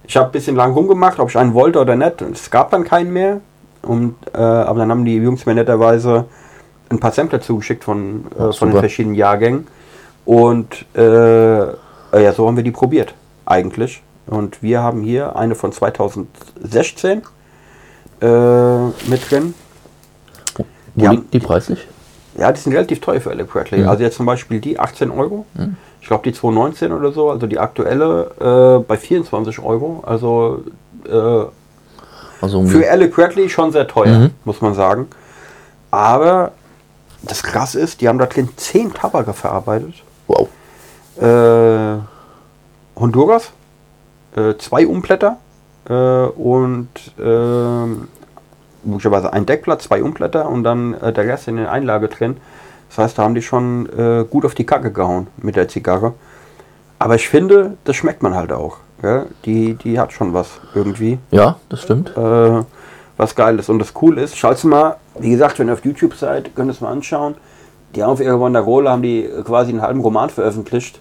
ich 0.04 0.16
habe 0.18 0.28
ein 0.30 0.32
bisschen 0.32 0.56
lang 0.56 0.74
rumgemacht, 0.74 1.20
ob 1.20 1.30
ich 1.30 1.38
einen 1.38 1.54
wollte 1.54 1.80
oder 1.80 1.96
nicht. 1.96 2.22
Und 2.22 2.36
es 2.36 2.50
gab 2.50 2.72
dann 2.72 2.84
keinen 2.84 3.12
mehr. 3.14 3.42
Und, 3.82 4.16
äh, 4.34 4.38
aber 4.38 4.80
dann 4.80 4.92
haben 4.92 5.06
die 5.06 5.16
Jungs 5.18 5.46
mir 5.46 5.56
netterweise 5.56 6.26
ein 6.90 7.00
paar 7.00 7.12
Sampler 7.12 7.42
zugeschickt 7.42 7.84
von, 7.84 8.26
äh, 8.38 8.52
von 8.54 8.70
den 8.72 8.80
verschiedenen 8.80 9.16
Jahrgängen. 9.16 9.68
Und 10.26 10.86
äh, 10.96 11.64
ja, 11.66 12.34
so 12.36 12.46
haben 12.48 12.56
wir 12.58 12.64
die 12.64 12.72
probiert, 12.72 13.14
eigentlich. 13.46 14.04
Und 14.28 14.62
wir 14.62 14.82
haben 14.84 15.02
hier 15.02 15.36
eine 15.36 15.56
von 15.56 15.72
2016 15.72 17.22
äh, 18.22 18.86
mit 19.10 19.32
drin. 19.32 19.54
wo 20.56 20.64
Die 20.96 21.08
haben- 21.08 21.26
die 21.32 21.40
preislich? 21.40 21.88
Ja, 22.38 22.52
die 22.52 22.60
sind 22.62 22.74
relativ 22.74 23.02
teuer 23.02 23.20
für 23.20 23.32
Alec 23.32 23.50
Bradley. 23.52 23.82
Mhm. 23.82 23.90
Also 23.90 24.04
jetzt 24.04 24.16
zum 24.18 24.26
Beispiel 24.26 24.62
die 24.62 24.80
18 24.80 25.12
Euro. 25.12 25.46
Ich 26.02 26.08
glaube 26.08 26.24
die 26.24 26.34
219 26.34 26.92
oder 26.92 27.12
so. 27.12 27.30
Also 27.30 27.48
die 27.48 27.60
aktuelle 27.60 28.80
äh, 28.80 28.84
bei 28.84 28.98
24 28.98 29.60
Euro. 29.60 30.04
Also 30.06 30.64
äh, 31.08 31.46
Also 32.42 32.66
für 32.66 32.90
Alec 32.90 33.14
Bradley 33.16 33.50
schon 33.50 33.72
sehr 33.72 33.88
teuer, 33.88 34.18
Mhm. 34.20 34.32
muss 34.46 34.62
man 34.62 34.74
sagen. 34.74 35.08
Aber 35.92 36.52
das 37.22 37.44
krass 37.44 37.76
ist, 37.76 38.02
die 38.02 38.08
haben 38.10 38.18
da 38.18 38.26
drin 38.26 38.50
10 38.56 38.94
Tabake 38.94 39.34
verarbeitet. 39.34 39.94
wow. 40.28 40.48
Äh, 41.20 42.00
Honduras, 43.00 43.52
äh, 44.36 44.56
zwei 44.58 44.88
Umblätter 44.88 45.38
äh, 45.90 45.94
und 45.94 46.88
ähm, 47.22 48.08
möglicherweise 48.84 49.32
ein 49.34 49.46
Deckblatt, 49.46 49.82
zwei 49.82 50.02
Umblätter 50.02 50.48
und 50.50 50.64
dann 50.64 50.94
äh, 50.96 51.14
der 51.14 51.26
Rest 51.28 51.48
in 51.48 51.58
der 51.58 51.72
Einlage 51.72 52.08
drin. 52.08 52.38
Das 52.92 52.98
heißt, 52.98 53.18
da 53.18 53.24
haben 53.24 53.36
die 53.36 53.42
schon 53.42 53.88
äh, 53.98 54.26
gut 54.30 54.44
auf 54.46 54.54
die 54.54 54.66
Kacke 54.66 54.92
gehauen 54.92 55.28
mit 55.38 55.56
der 55.56 55.68
Zigarre. 55.70 56.14
Aber 57.00 57.16
ich 57.16 57.28
finde, 57.30 57.78
das 57.86 57.96
schmeckt 57.96 58.22
man 58.22 58.36
halt 58.36 58.52
auch. 58.52 58.78
Ja? 59.02 59.26
Die, 59.46 59.76
die 59.76 59.98
hat 60.00 60.12
schon 60.14 60.34
was 60.34 60.60
irgendwie 60.76 61.18
Ja, 61.32 61.56
das 61.70 61.82
stimmt. 61.84 62.16
äh, 62.18 62.64
was 63.18 63.36
geil 63.36 63.58
ist. 63.60 63.70
Und 63.70 63.80
das 63.80 63.94
cool 64.02 64.18
ist, 64.18 64.38
schaut 64.38 64.62
mal, 64.66 64.98
wie 65.18 65.30
gesagt, 65.32 65.58
wenn 65.58 65.68
ihr 65.70 65.74
auf 65.74 65.86
YouTube 65.86 66.16
seid, 66.16 66.54
könnt 66.56 66.68
ihr 66.70 66.74
es 66.74 66.82
mal 66.82 66.92
anschauen. 66.92 67.36
Die 67.96 68.04
haben 68.04 68.12
auf 68.12 68.20
ihrer 68.22 68.38
Banderole 68.38 68.90
haben 68.90 69.02
die 69.02 69.28
quasi 69.46 69.72
einen 69.72 69.82
halben 69.82 70.02
Roman 70.02 70.30
veröffentlicht. 70.30 71.00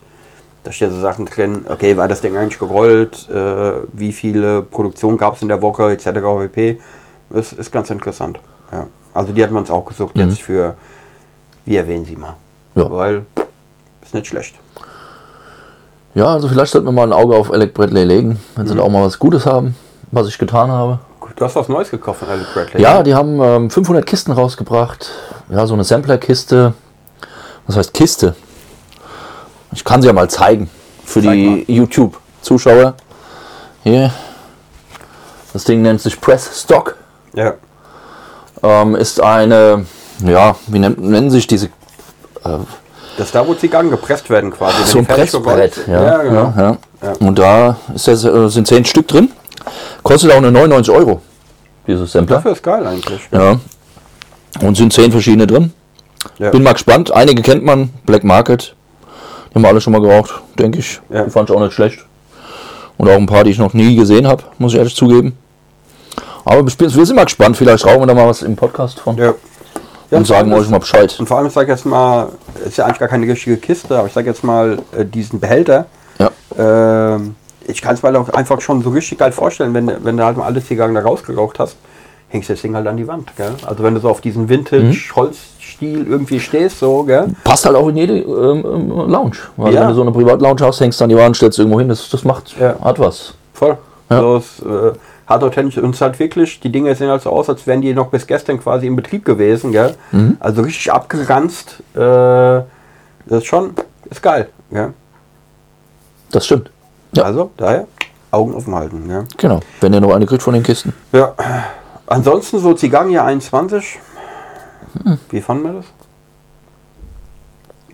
Da 0.62 0.72
stehen 0.72 0.90
so 0.92 1.00
Sachen 1.00 1.26
drin, 1.26 1.64
okay, 1.68 1.96
war 1.96 2.06
das 2.06 2.20
Ding 2.20 2.36
eigentlich 2.36 2.58
gerollt, 2.58 3.28
äh, 3.30 3.72
wie 3.92 4.12
viele 4.12 4.62
Produktionen 4.62 5.18
gab 5.18 5.34
es 5.34 5.42
in 5.42 5.48
der 5.48 5.60
Woche, 5.62 5.90
etc. 5.90 6.04
pp. 6.42 6.78
Ist, 7.30 7.52
ist 7.54 7.72
ganz 7.72 7.90
interessant. 7.90 8.38
Ja. 8.70 8.86
Also 9.12 9.32
die 9.32 9.42
hat 9.42 9.50
man 9.50 9.62
uns 9.62 9.70
auch 9.70 9.84
gesucht 9.86 10.14
Mhm. 10.16 10.22
jetzt 10.28 10.42
für, 10.42 10.74
wie 11.64 11.76
erwähnen 11.76 12.04
Sie 12.04 12.16
mal. 12.16 12.36
Ja. 12.74 12.90
Weil, 12.90 13.26
ist 14.02 14.14
nicht 14.14 14.26
schlecht. 14.26 14.54
Ja, 16.14 16.26
also 16.26 16.48
vielleicht 16.48 16.72
sollten 16.72 16.88
wir 16.88 16.92
mal 16.92 17.04
ein 17.04 17.12
Auge 17.12 17.36
auf 17.36 17.52
Alec 17.52 17.72
Bradley 17.72 18.04
legen, 18.04 18.40
wenn 18.56 18.66
sie 18.66 18.74
da 18.74 18.82
auch 18.82 18.88
mal 18.88 19.04
was 19.04 19.18
Gutes 19.18 19.46
haben, 19.46 19.76
was 20.10 20.26
ich 20.26 20.38
getan 20.38 20.70
habe. 20.70 20.98
Du 21.36 21.44
hast 21.44 21.54
was 21.54 21.68
Neues 21.68 21.90
gekauft 21.90 22.20
von 22.20 22.28
Alec 22.28 22.52
Bradley. 22.52 22.82
Ja, 22.82 23.02
die 23.02 23.14
haben 23.14 23.40
ähm, 23.40 23.70
500 23.70 24.04
Kisten 24.04 24.32
rausgebracht. 24.32 25.10
Ja, 25.48 25.66
so 25.66 25.74
eine 25.74 25.84
Sampler-Kiste. 25.84 26.74
Was 27.66 27.76
heißt 27.76 27.94
Kiste? 27.94 28.34
Ich 29.72 29.84
kann 29.84 30.02
sie 30.02 30.08
ja 30.08 30.12
mal 30.12 30.28
zeigen 30.28 30.68
für 31.04 31.22
Zeig 31.22 31.34
die 31.34 31.64
YouTube-Zuschauer. 31.68 32.94
Hier. 33.84 34.12
Das 35.52 35.64
Ding 35.64 35.82
nennt 35.82 36.00
sich 36.00 36.20
Press 36.20 36.62
Stock. 36.62 36.96
Ja. 37.34 37.54
Ähm, 38.62 38.96
ist 38.96 39.20
eine, 39.20 39.86
ja, 40.24 40.56
wie 40.66 40.78
nennt, 40.78 40.98
nennen 41.00 41.30
sich 41.30 41.46
diese 41.46 41.70
Das 42.44 43.26
ist 43.26 43.34
da, 43.34 43.46
wo 43.46 43.54
Zigarren 43.54 43.90
gepresst 43.90 44.28
werden 44.30 44.50
quasi. 44.50 44.84
so 44.84 44.98
ein 44.98 45.06
Pressbrett. 45.06 45.86
Ja, 45.86 46.02
ja, 46.02 46.22
genau. 46.22 46.52
ja, 46.56 46.76
ja. 47.02 47.12
Und 47.20 47.38
da 47.38 47.76
ist 47.94 48.08
das, 48.08 48.24
äh, 48.24 48.48
sind 48.48 48.66
10 48.66 48.84
Stück 48.84 49.08
drin. 49.08 49.30
Kostet 50.02 50.32
auch 50.32 50.40
nur 50.40 50.50
99 50.50 50.94
Euro, 50.94 51.20
dieses 51.86 52.12
Sampler. 52.12 52.36
Dafür 52.36 52.52
ist 52.52 52.62
geil 52.62 52.86
eigentlich. 52.86 53.20
Ja. 53.30 53.60
Und 54.60 54.76
sind 54.76 54.92
10 54.92 55.12
verschiedene 55.12 55.46
drin. 55.46 55.72
Bin 56.38 56.62
mal 56.62 56.72
gespannt. 56.72 57.12
Einige 57.12 57.42
kennt 57.42 57.64
man. 57.64 57.90
Black 58.04 58.24
Market. 58.24 58.74
Die 59.50 59.54
haben 59.54 59.62
wir 59.62 59.68
alle 59.68 59.80
schon 59.80 59.92
mal 59.92 60.00
geraucht, 60.02 60.40
denke 60.58 60.78
ich. 60.78 61.00
Ja. 61.10 61.24
Die 61.24 61.30
fand 61.30 61.48
ich 61.50 61.56
auch 61.56 61.60
nicht 61.60 61.72
schlecht. 61.72 62.04
Und 62.96 63.08
auch 63.08 63.16
ein 63.16 63.26
paar, 63.26 63.44
die 63.44 63.50
ich 63.50 63.58
noch 63.58 63.72
nie 63.72 63.96
gesehen 63.96 64.26
habe, 64.26 64.42
muss 64.58 64.72
ich 64.72 64.78
ehrlich 64.78 64.94
zugeben. 64.94 65.36
Aber 66.44 66.66
wir 66.66 66.94
wir 66.94 67.06
sind 67.06 67.16
mal 67.16 67.24
gespannt. 67.24 67.56
Vielleicht 67.56 67.84
rauchen 67.86 68.00
wir 68.00 68.06
da 68.06 68.14
mal 68.14 68.28
was 68.28 68.42
im 68.42 68.56
Podcast 68.56 69.00
von. 69.00 69.16
Ja. 69.16 69.34
Ja, 70.10 70.18
Und 70.18 70.26
sagen 70.26 70.50
allem 70.52 70.60
euch 70.60 70.68
mal 70.68 70.78
Bescheid. 70.80 71.14
Und 71.20 71.26
vor 71.28 71.38
allem, 71.38 71.46
ich 71.46 71.52
sage 71.52 71.70
jetzt 71.70 71.86
mal, 71.86 72.28
ist 72.66 72.76
ja 72.76 72.84
eigentlich 72.84 72.98
gar 72.98 73.08
keine 73.08 73.26
richtige 73.26 73.56
Kiste, 73.56 73.96
aber 73.96 74.08
ich 74.08 74.12
sage 74.12 74.28
jetzt 74.28 74.42
mal, 74.42 74.78
äh, 74.96 75.04
diesen 75.04 75.38
Behälter, 75.38 75.86
Ja. 76.18 76.30
ähm, 76.58 77.36
ich 77.66 77.80
kann 77.80 77.94
es 77.94 78.02
mir 78.02 78.18
auch 78.18 78.28
einfach 78.30 78.60
schon 78.60 78.82
so 78.82 78.90
richtig 78.90 79.18
geil 79.18 79.30
vorstellen, 79.30 79.72
wenn, 79.74 79.90
wenn 80.04 80.16
du 80.16 80.24
halt 80.24 80.36
mal 80.36 80.46
alle 80.46 80.64
Zigarren 80.64 80.94
da 80.94 81.02
rausgeraucht 81.02 81.60
hast, 81.60 81.76
hängst 82.28 82.48
du 82.48 82.54
das 82.54 82.62
Ding 82.62 82.74
halt 82.74 82.86
an 82.88 82.96
die 82.96 83.06
Wand. 83.06 83.30
Gell? 83.36 83.52
Also 83.64 83.84
wenn 83.84 83.94
du 83.94 84.00
so 84.00 84.08
auf 84.08 84.20
diesen 84.20 84.44
Mhm. 84.44 84.48
Vintage-Holzstil 84.48 86.06
irgendwie 86.08 86.40
stehst, 86.40 86.80
so, 86.80 87.02
gell? 87.04 87.28
Passt 87.44 87.64
halt 87.66 87.76
auch 87.76 87.88
in 87.88 87.96
jede 87.96 88.18
ähm, 88.18 88.64
ähm, 88.64 88.88
Lounge. 89.10 89.36
Weil 89.56 89.74
Ja. 89.74 89.82
wenn 89.82 89.88
du 89.88 89.94
so 89.94 90.02
eine 90.02 90.12
Privatlounge 90.12 90.60
hast, 90.62 90.80
hängst 90.80 91.00
du 91.00 91.04
an 91.04 91.10
die 91.10 91.16
Wand, 91.16 91.36
stellst 91.36 91.58
du 91.58 91.62
irgendwo 91.62 91.78
hin. 91.78 91.88
Das, 91.88 92.08
das 92.08 92.24
macht, 92.24 92.54
Ja. 92.58 92.74
hat 92.82 92.98
was. 92.98 93.34
voll. 93.52 93.76
Ja. 94.10 94.18
So, 94.20 94.36
äh, 94.68 94.92
hat 95.30 95.44
authentisch 95.44 95.78
und 95.78 95.94
es 95.94 96.00
halt 96.00 96.18
wirklich, 96.18 96.58
die 96.58 96.72
Dinge 96.72 96.92
sehen 96.96 97.08
halt 97.08 97.22
so 97.22 97.30
aus, 97.30 97.48
als 97.48 97.64
wären 97.66 97.80
die 97.80 97.94
noch 97.94 98.08
bis 98.08 98.26
gestern 98.26 98.58
quasi 98.58 98.88
im 98.88 98.96
Betrieb 98.96 99.24
gewesen, 99.24 99.70
gell? 99.70 99.94
Mhm. 100.10 100.36
Also 100.40 100.62
richtig 100.62 100.92
abgeranzt. 100.92 101.82
Äh, 101.94 101.98
das 101.98 102.66
ist 103.28 103.46
schon, 103.46 103.74
ist 104.10 104.22
geil, 104.22 104.48
gell? 104.72 104.92
Das 106.32 106.46
stimmt. 106.46 106.70
Ja. 107.12 107.22
Also, 107.22 107.52
daher, 107.56 107.86
Augen 108.32 108.54
offen 108.54 108.74
halten, 108.74 109.06
gell? 109.06 109.24
Genau. 109.36 109.60
Wenn 109.80 109.94
ihr 109.94 110.00
noch 110.00 110.12
eine 110.12 110.26
kriegt 110.26 110.42
von 110.42 110.54
den 110.54 110.64
Kisten. 110.64 110.92
Ja, 111.12 111.32
ansonsten 112.06 112.58
so 112.58 112.74
Zigarren 112.74 113.16
21. 113.16 114.00
Wie 115.30 115.40
fanden 115.40 115.62
wir 115.62 115.72
das? 115.74 115.84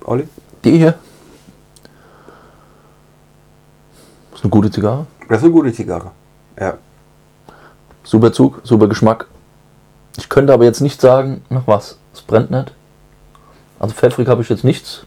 Olli? 0.07 0.27
Die 0.65 0.79
hier. 0.79 0.95
ist 4.35 4.45
eine 4.45 4.51
gute 4.51 4.71
Zigarre. 4.71 5.07
Das 5.29 5.39
ist 5.39 5.45
eine 5.45 5.53
gute 5.53 5.73
Zigarre. 5.73 6.13
Ja. 6.59 6.79
Super 8.07 8.33
Zug, 8.33 8.61
super 8.63 8.87
Geschmack. 8.87 9.27
Ich 10.17 10.29
könnte 10.29 10.53
aber 10.53 10.65
jetzt 10.65 10.81
nicht 10.81 11.01
sagen, 11.01 11.43
nach 11.51 11.67
was. 11.67 11.99
Es 12.15 12.23
brennt 12.23 12.53
nicht. 12.53 12.73
Also 13.81 13.95
pfeffrig 13.95 14.29
habe 14.29 14.43
ich 14.43 14.49
jetzt 14.49 14.63
nichts. 14.63 15.05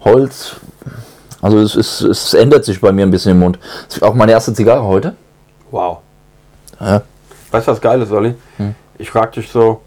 Holz. 0.00 0.56
Also 1.42 1.58
es, 1.58 1.74
ist, 1.74 2.02
es 2.02 2.34
ändert 2.34 2.64
sich 2.64 2.80
bei 2.80 2.92
mir 2.92 3.04
ein 3.04 3.10
bisschen 3.10 3.32
im 3.32 3.40
Mund. 3.40 3.58
Das 3.88 3.96
ist 3.96 4.02
auch 4.04 4.14
meine 4.14 4.30
erste 4.30 4.54
Zigarre 4.54 4.84
heute. 4.84 5.16
Wow. 5.72 5.98
Ja. 6.78 7.02
Weißt 7.50 7.66
du, 7.66 7.72
was 7.72 7.80
geil 7.80 8.00
ist, 8.00 8.12
Olli? 8.12 8.34
Hm. 8.58 8.76
Ich 8.98 9.10
frag 9.10 9.32
dich 9.32 9.50
so, 9.50 9.82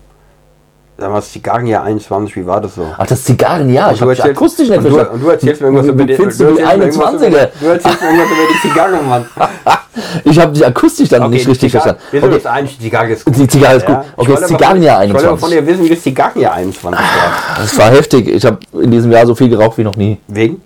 sag 1.00 1.10
mal, 1.10 1.16
das 1.18 1.32
Zigarrenjahr 1.32 1.84
21, 1.84 2.36
wie 2.36 2.46
war 2.46 2.60
das 2.62 2.76
so? 2.76 2.86
Ach, 2.98 3.06
das 3.08 3.24
Zigarrenjahr. 3.24 3.94
Ich 3.94 4.02
habe 4.02 4.12
erzählst- 4.12 4.38
akustisch 4.38 4.70
nicht 4.70 4.78
und 4.78 4.84
du, 4.86 4.90
verstanden. 4.92 5.14
und 5.16 5.24
du 5.24 5.30
erzählst 5.30 5.62
mir 5.62 5.68
irgendwas 5.68 5.88
über 5.88 6.04
die, 6.06 6.14
findest 6.16 6.40
du 6.40 6.46
du 6.46 6.54
die 6.56 6.60
erzählst 6.62 6.78
mir 6.80 6.86
irgendwas 6.86 7.14
über- 7.28 7.38
21er? 7.40 7.50
Du 7.60 7.66
erzählst 7.68 8.02
mir 8.02 8.08
irgendwas 8.08 8.28
über 8.32 8.54
die 8.54 8.68
Zigarre, 8.70 9.04
Mann. 9.04 9.26
Ich 10.24 10.40
habe 10.40 10.54
dich 10.54 10.66
akustisch 10.66 11.10
dann 11.10 11.24
Okay, 11.24 11.32
nicht 11.34 11.48
richtig 11.48 11.72
Zigarre- 11.74 11.82
verstanden. 11.82 12.02
Wir 12.12 12.22
sind 12.22 12.30
Okay. 12.30 12.36
uns 12.38 12.46
einig, 12.46 12.78
die 12.78 12.84
Zigarre 12.86 13.10
ist 13.10 13.26
gut. 13.26 13.36
Die 13.36 13.48
Zigarre 13.48 13.76
ist 13.76 13.86
gut. 13.86 13.96
Ja? 13.96 14.06
Okay, 14.16 14.32
das 14.40 14.48
Zigarrenjahr 14.48 15.04
Ich 15.04 15.14
wollte 15.14 15.28
21. 15.30 15.40
von 15.40 15.50
dir 15.52 15.68
wissen, 15.68 15.84
wie 15.86 15.90
das 15.90 16.02
Zigarrenjahr 16.04 16.54
21 16.54 17.00
war. 17.00 17.58
Das 17.58 17.78
war 17.78 17.90
heftig. 17.90 18.28
Ich 18.28 18.46
habe 18.46 18.58
in 18.74 18.92
diesem 18.92 19.12
Jahr 19.12 19.26
so 19.28 19.36
viel 19.36 19.50
geraucht 19.50 19.78
wie 19.78 19.84
noch 19.84 19.96
nie. 19.98 20.18
Wegen? 20.28 20.62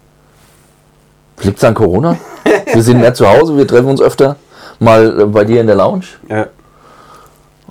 Liegt 1.42 1.58
es 1.58 1.64
an 1.64 1.74
Corona? 1.74 2.16
Wir 2.72 2.84
sind 2.84 3.00
mehr 3.02 3.14
zu 3.14 3.28
Hause, 3.28 3.58
wir 3.58 3.68
treffen 3.68 3.88
uns 3.90 4.02
öfter. 4.02 4.36
Mal 4.80 5.22
äh, 5.22 5.26
bei 5.26 5.46
dir 5.46 5.62
in 5.62 5.68
der 5.68 5.76
Lounge. 5.78 6.06
Ja. 6.30 6.46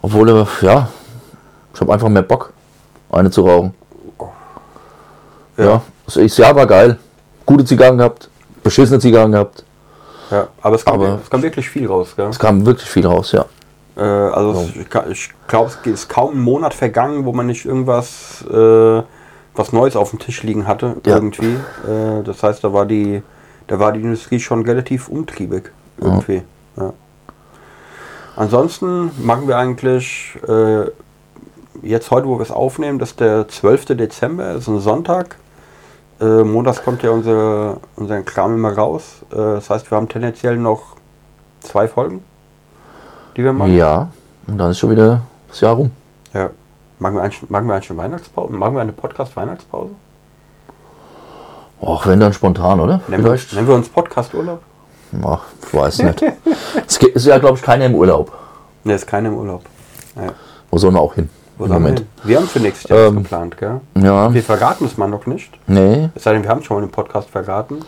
Obwohl, 0.00 0.28
äh, 0.30 0.44
ja, 0.66 0.88
ich 1.74 1.80
habe 1.80 1.92
einfach 1.92 2.08
mehr 2.08 2.22
Bock, 2.22 2.52
eine 3.10 3.30
zu 3.30 3.42
rauchen. 3.46 3.74
Ja, 5.56 5.82
das 6.06 6.14
das 6.14 6.36
Jahr 6.36 6.54
war 6.56 6.66
geil. 6.66 6.98
Gute 7.44 7.64
Zigarren 7.64 7.98
gehabt, 7.98 8.28
beschissene 8.62 8.98
Zigarren 8.98 9.32
gehabt. 9.32 9.64
ja. 10.30 10.48
Aber 10.62 10.76
es 10.76 10.84
kam, 10.84 10.94
Aber- 10.94 11.18
es 11.22 11.28
kam 11.30 11.42
wirklich 11.42 11.68
viel 11.68 11.86
raus, 11.86 12.14
gell? 12.16 12.28
Es 12.28 12.38
kam 12.38 12.64
wirklich 12.64 12.88
viel 12.88 13.06
raus, 13.06 13.32
ja. 13.32 13.44
Äh, 13.96 14.00
also 14.00 14.62
es- 14.62 14.76
ich, 14.76 14.88
ka- 14.88 15.04
ich 15.10 15.30
glaube, 15.46 15.70
es 15.84 15.86
ist 15.86 16.08
kaum 16.08 16.32
ein 16.36 16.40
Monat 16.40 16.72
vergangen, 16.72 17.24
wo 17.26 17.32
man 17.32 17.46
nicht 17.46 17.66
irgendwas 17.66 18.42
äh, 18.50 19.02
was 19.54 19.72
Neues 19.74 19.96
auf 19.96 20.08
dem 20.10 20.18
Tisch 20.18 20.42
liegen 20.42 20.66
hatte, 20.66 20.96
Ja. 21.04 21.16
irgendwie. 21.16 21.56
Äh, 21.86 22.22
das 22.24 22.42
heißt, 22.42 22.64
da 22.64 22.72
war 22.72 22.86
die, 22.86 23.22
da 23.66 23.78
war 23.78 23.92
die 23.92 24.00
Industrie 24.00 24.40
schon 24.40 24.64
relativ 24.64 25.08
umtriebig, 25.08 25.70
irgendwie. 25.98 26.42
Ja. 26.78 26.94
Ansonsten 28.36 29.10
machen 29.22 29.46
wir 29.46 29.58
eigentlich 29.58 30.38
äh, 30.48 30.86
jetzt 31.82 32.10
heute, 32.10 32.26
wo 32.26 32.38
wir 32.38 32.42
es 32.42 32.50
aufnehmen, 32.50 32.98
das 32.98 33.10
ist 33.10 33.20
der 33.20 33.48
12. 33.48 33.96
Dezember, 33.96 34.52
ist 34.52 34.68
ein 34.68 34.80
Sonntag. 34.80 35.36
Äh, 36.20 36.44
montags 36.44 36.82
kommt 36.82 37.02
ja 37.02 37.10
unser, 37.10 37.78
unser 37.96 38.22
Kram 38.22 38.54
immer 38.54 38.72
raus. 38.72 39.22
Äh, 39.32 39.36
das 39.36 39.70
heißt, 39.70 39.90
wir 39.90 39.96
haben 39.96 40.08
tendenziell 40.08 40.56
noch 40.56 40.96
zwei 41.60 41.88
Folgen, 41.88 42.22
die 43.36 43.44
wir 43.44 43.52
machen. 43.52 43.74
Ja, 43.74 44.08
und 44.46 44.58
dann 44.58 44.70
ist 44.70 44.78
schon 44.78 44.90
wieder 44.90 45.22
das 45.48 45.60
Jahr 45.60 45.74
rum. 45.74 45.90
Ja. 46.34 46.50
Machen 46.98 47.16
wir 47.16 47.22
eigentlich, 47.22 47.50
machen 47.50 47.66
wir 47.66 47.74
eigentlich 47.74 47.90
eine 47.90 47.98
Weihnachtspause? 47.98 48.52
Machen 48.52 48.74
wir 48.74 48.80
eine 48.80 48.92
Podcast-Weihnachtspause? 48.92 49.90
Ach, 51.84 52.06
wenn 52.06 52.20
dann 52.20 52.32
spontan, 52.32 52.78
oder? 52.78 53.00
Nennen, 53.08 53.24
wir, 53.24 53.32
Vielleicht? 53.32 53.54
nennen 53.54 53.66
wir 53.66 53.74
uns 53.74 53.88
Podcast-Urlaub? 53.88 54.62
Ach, 55.24 55.42
ich 55.66 55.74
weiß 55.74 56.02
nicht. 56.04 56.22
es 56.86 56.98
ist 56.98 57.26
ja, 57.26 57.38
glaube 57.38 57.58
ich, 57.58 57.62
keiner 57.62 57.86
im 57.86 57.96
Urlaub. 57.96 58.32
Ne, 58.84 58.94
ist 58.94 59.06
keiner 59.06 59.28
im 59.28 59.36
Urlaub. 59.36 59.62
Ja. 60.14 60.32
Wo 60.70 60.78
sollen 60.78 60.94
wir 60.94 61.00
auch 61.00 61.14
hin? 61.14 61.28
Wo 61.62 61.68
wir 61.68 61.74
Moment. 61.80 61.98
hin? 62.00 62.08
Wir 62.24 62.36
haben 62.38 62.46
für 62.48 62.60
nächstes 62.60 62.88
Jahr 62.90 63.08
Ähm, 63.08 63.16
geplant, 63.22 63.56
gell? 63.58 63.80
Ja, 63.96 64.32
Wir 64.32 64.42
verraten 64.42 64.84
es 64.86 64.96
mal 64.96 65.08
noch 65.08 65.26
nicht. 65.26 65.52
nee. 65.66 66.08
Es 66.14 66.24
sei 66.24 66.32
denn, 66.34 66.42
wir 66.42 66.50
haben 66.50 66.62
schon 66.62 66.76
mal 66.78 66.82
im 66.82 66.90
Podcast 66.90 67.30
verraten. 67.30 67.80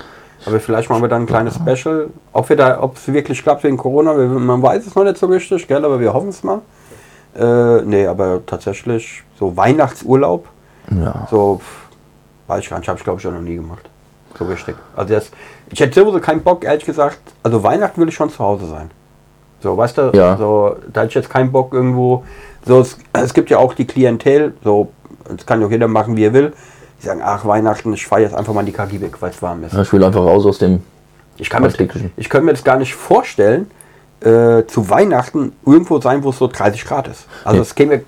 Aber 0.47 0.61
vielleicht 0.61 0.91
machen 0.91 1.01
wir 1.03 1.09
dann 1.09 1.23
ein 1.23 1.27
kleines 1.27 1.55
Special. 1.55 2.09
Ob 2.35 2.49
wir 2.51 2.57
da, 2.57 2.83
ob 2.83 2.97
es 2.97 3.11
wirklich 3.11 3.43
klappt 3.43 3.65
wegen 3.65 3.77
Corona, 3.79 4.17
wir, 4.17 4.27
man 4.27 4.63
weiß 4.63 4.87
es 4.87 4.95
noch 4.95 5.05
nicht 5.05 5.17
so 5.17 5.27
richtig, 5.27 5.67
gell? 5.67 5.83
Aber 5.85 5.99
wir 6.01 6.13
hoffen 6.13 6.29
es 6.29 6.43
mal. 6.43 6.61
Äh, 7.35 7.83
nee, 7.83 8.07
aber 8.07 8.45
tatsächlich 8.47 9.23
so 9.39 9.57
Weihnachtsurlaub, 9.57 10.47
Ja. 10.91 11.27
so 11.31 11.61
weiß 12.47 12.61
ich 12.61 12.69
gar 12.71 12.79
nicht, 12.79 12.89
habe 12.89 12.99
ich 12.99 13.05
glaube 13.05 13.21
ich 13.21 13.27
auch 13.27 13.33
noch 13.33 13.41
nie 13.41 13.57
gemacht. 13.57 13.89
So 14.39 14.45
richtig. 14.45 14.77
Also 14.95 15.15
das, 15.15 15.31
ich 15.71 15.81
hätte 15.81 15.99
sowieso 16.01 16.21
keinen 16.21 16.43
Bock, 16.43 16.63
ehrlich 16.65 16.85
gesagt. 16.85 17.19
Also 17.43 17.63
Weihnachten 17.63 18.01
will 18.01 18.09
ich 18.09 18.15
schon 18.15 18.29
zu 18.31 18.39
Hause 18.41 18.67
sein. 18.67 18.91
So, 19.65 19.79
weißt 19.79 19.97
du, 19.97 20.11
Ja. 20.15 20.37
so, 20.37 20.77
da 20.93 21.01
hätte 21.01 21.09
ich 21.09 21.15
jetzt 21.15 21.31
keinen 21.31 21.51
Bock 21.51 21.73
irgendwo. 21.73 22.23
So, 22.67 22.81
es, 22.81 22.99
es 23.15 23.33
gibt 23.33 23.49
ja 23.49 23.57
auch 23.57 23.73
die 23.73 23.87
Klientel, 23.87 24.53
so, 24.63 24.89
das 25.35 25.47
kann 25.47 25.59
ja 25.63 25.67
auch 25.67 25.71
jeder 25.71 25.89
machen, 25.89 26.19
wie 26.19 26.25
er 26.27 26.35
will. 26.35 26.53
Die 27.01 27.07
sagen, 27.07 27.23
ach, 27.25 27.47
Weihnachten, 27.47 27.95
ich 27.95 28.07
fahre 28.07 28.21
jetzt 28.21 28.35
einfach 28.35 28.53
mal 28.53 28.61
in 28.61 28.67
die 28.67 28.73
KG 28.73 29.01
weg, 29.01 29.17
weil 29.21 29.31
es 29.31 29.41
warm 29.41 29.65
ist. 29.65 29.73
ja. 29.73 29.81
Ich 29.81 29.91
will 29.91 30.05
einfach 30.05 30.21
raus 30.21 30.45
aus 30.45 30.59
dem. 30.59 30.83
Ich 31.39 31.49
kann, 31.49 31.63
mir, 31.63 31.73
ich 32.17 32.29
könnte 32.29 32.45
mir 32.45 32.53
das 32.53 32.63
gar 32.63 32.77
nicht 32.77 32.95
vorstellen, 32.95 33.71
äh, 34.21 34.65
zu 34.67 34.89
Weihnachten 34.91 35.53
irgendwo 35.65 35.99
sein, 35.99 36.23
wo 36.23 36.29
es 36.29 36.39
so 36.39 36.47
30 36.47 36.85
Grad 36.85 37.09
ist. 37.09 37.27
Also 37.43 37.57
Nee. 37.57 37.63
es 37.63 37.75
käme, 37.75 38.03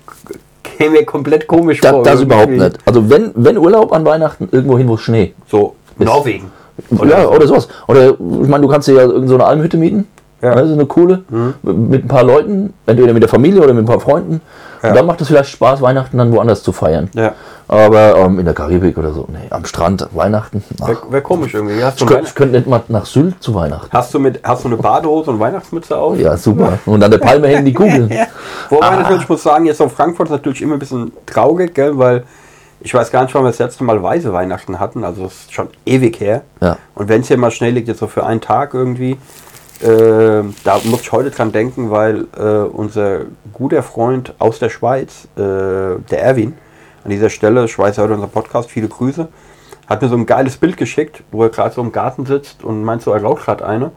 käme 0.63 0.91
mir 0.91 1.05
komplett 1.05 1.47
komisch 1.47 1.81
Da, 1.81 1.89
vor. 1.91 2.03
das 2.03 2.21
überhaupt 2.21 2.49
irgendwie. 2.51 2.65
nicht. 2.65 2.77
Also 2.85 3.09
wenn, 3.09 3.31
wenn 3.33 3.57
Urlaub 3.57 3.91
an 3.93 4.05
Weihnachten, 4.05 4.47
irgendwo 4.51 4.77
hin, 4.77 4.87
wo 4.87 4.93
es 4.93 5.01
Schnee. 5.01 5.33
So, 5.47 5.73
Norwegen. 5.97 6.51
Oder, 6.99 7.21
ja, 7.23 7.27
oder 7.27 7.47
sowas. 7.47 7.67
Oder 7.87 8.11
ich 8.11 8.47
meine, 8.47 8.61
du 8.61 8.67
kannst 8.67 8.87
dir 8.87 8.93
ja 8.93 9.01
irgendeine 9.01 9.27
so 9.29 9.33
eine 9.35 9.45
Almhütte 9.45 9.77
mieten. 9.77 10.07
Ja. 10.41 10.51
Mhm. 10.51 10.57
Also 10.57 10.73
eine 10.73 10.85
coole. 10.85 11.23
Mit 11.63 12.05
ein 12.05 12.07
paar 12.07 12.23
Leuten, 12.23 12.73
entweder 12.85 13.13
mit 13.13 13.23
der 13.23 13.29
Familie 13.29 13.61
oder 13.61 13.73
mit 13.73 13.83
ein 13.83 13.87
paar 13.87 13.99
Freunden. 13.99 14.41
Ja. 14.83 14.89
Und 14.89 14.95
dann 14.95 15.05
macht 15.07 15.21
es 15.21 15.27
vielleicht 15.27 15.49
Spaß, 15.49 15.81
Weihnachten 15.81 16.17
dann 16.17 16.31
woanders 16.31 16.61
zu 16.61 16.71
feiern. 16.71 17.09
Ja. 17.15 17.33
Aber 17.67 18.15
ähm, 18.15 18.39
in 18.39 18.45
der 18.45 18.53
Karibik 18.53 18.97
oder 18.97 19.11
so, 19.11 19.25
nee, 19.29 19.47
am 19.49 19.65
Strand, 19.65 20.07
Weihnachten. 20.13 20.63
ach. 20.81 20.87
Wäre 20.87 20.99
wär 21.09 21.21
komisch 21.21 21.53
irgendwie. 21.53 21.83
Hast 21.83 21.99
du, 21.99 22.05
Ich 22.05 22.11
könnte, 22.11 22.27
ich 22.27 22.35
könnte 22.35 22.55
nicht 22.57 22.67
mal 22.67 22.81
nach 22.87 23.05
Sylt 23.05 23.41
zu 23.43 23.55
Weihnachten. 23.55 23.89
hast, 23.91 24.13
du 24.13 24.19
mit, 24.19 24.39
hast 24.43 24.63
du 24.63 24.67
eine 24.69 24.77
Badehose 24.77 25.31
und 25.31 25.39
Weihnachtsmütze 25.39 25.97
auf? 25.97 26.17
Ja, 26.17 26.37
super. 26.37 26.77
Und 26.85 27.03
an 27.03 27.11
der 27.11 27.17
Palme 27.17 27.47
hängen 27.47 27.65
die 27.65 27.73
Kugeln. 27.73 28.09
Wobei 28.69 28.95
natürlich, 28.95 29.23
ich 29.23 29.29
muss 29.29 29.43
sagen, 29.43 29.65
jetzt 29.65 29.81
auf 29.81 29.91
Frankfurt 29.93 30.27
ist 30.27 30.31
natürlich 30.31 30.61
immer 30.61 30.73
ein 30.75 30.79
bisschen 30.79 31.11
traurig, 31.25 31.73
gell, 31.73 31.97
weil 31.97 32.23
ich 32.79 32.93
weiß 32.93 33.11
gar 33.11 33.23
nicht, 33.23 33.33
wann 33.33 33.43
wir 33.43 33.49
das 33.49 33.59
letzte 33.59 33.83
Mal 33.83 34.01
weiße 34.01 34.31
Weihnachten 34.31 34.79
hatten. 34.79 35.03
Also 35.03 35.23
das 35.23 35.33
ist 35.33 35.53
schon 35.53 35.67
ewig 35.85 36.19
her. 36.19 36.43
Ja. 36.61 36.77
Und 36.95 37.09
wenn 37.09 37.21
es 37.21 37.27
hier 37.27 37.37
mal 37.37 37.51
schnell 37.51 37.73
liegt, 37.73 37.87
jetzt 37.87 37.99
so 37.99 38.07
für 38.07 38.25
einen 38.25 38.39
Tag 38.39 38.73
irgendwie, 38.75 39.17
äh, 39.81 40.43
da 40.63 40.79
muss 40.85 41.01
ich 41.01 41.11
heute 41.11 41.31
dran 41.31 41.51
denken, 41.51 41.91
weil 41.91 42.27
äh, 42.37 42.67
unser 42.67 43.21
guter 43.53 43.83
Freund 43.83 44.33
aus 44.39 44.59
der 44.59 44.69
Schweiz, 44.69 45.27
äh, 45.35 45.39
der 45.39 46.21
Erwin, 46.21 46.53
an 47.03 47.11
dieser 47.11 47.29
Stelle, 47.29 47.65
ich 47.65 47.77
weiß, 47.77 47.97
er 47.97 48.03
hört 48.03 48.13
unseren 48.13 48.31
Podcast, 48.31 48.69
viele 48.69 48.87
Grüße, 48.87 49.27
hat 49.87 50.01
mir 50.01 50.09
so 50.09 50.15
ein 50.15 50.25
geiles 50.25 50.57
Bild 50.57 50.77
geschickt, 50.77 51.23
wo 51.31 51.43
er 51.43 51.49
gerade 51.49 51.73
so 51.73 51.81
im 51.81 51.91
Garten 51.91 52.25
sitzt 52.25 52.63
und 52.63 52.83
meint 52.83 53.01
so, 53.01 53.11
er 53.11 53.21
raucht 53.21 53.45
gerade 53.45 53.65
eine. 53.65 53.91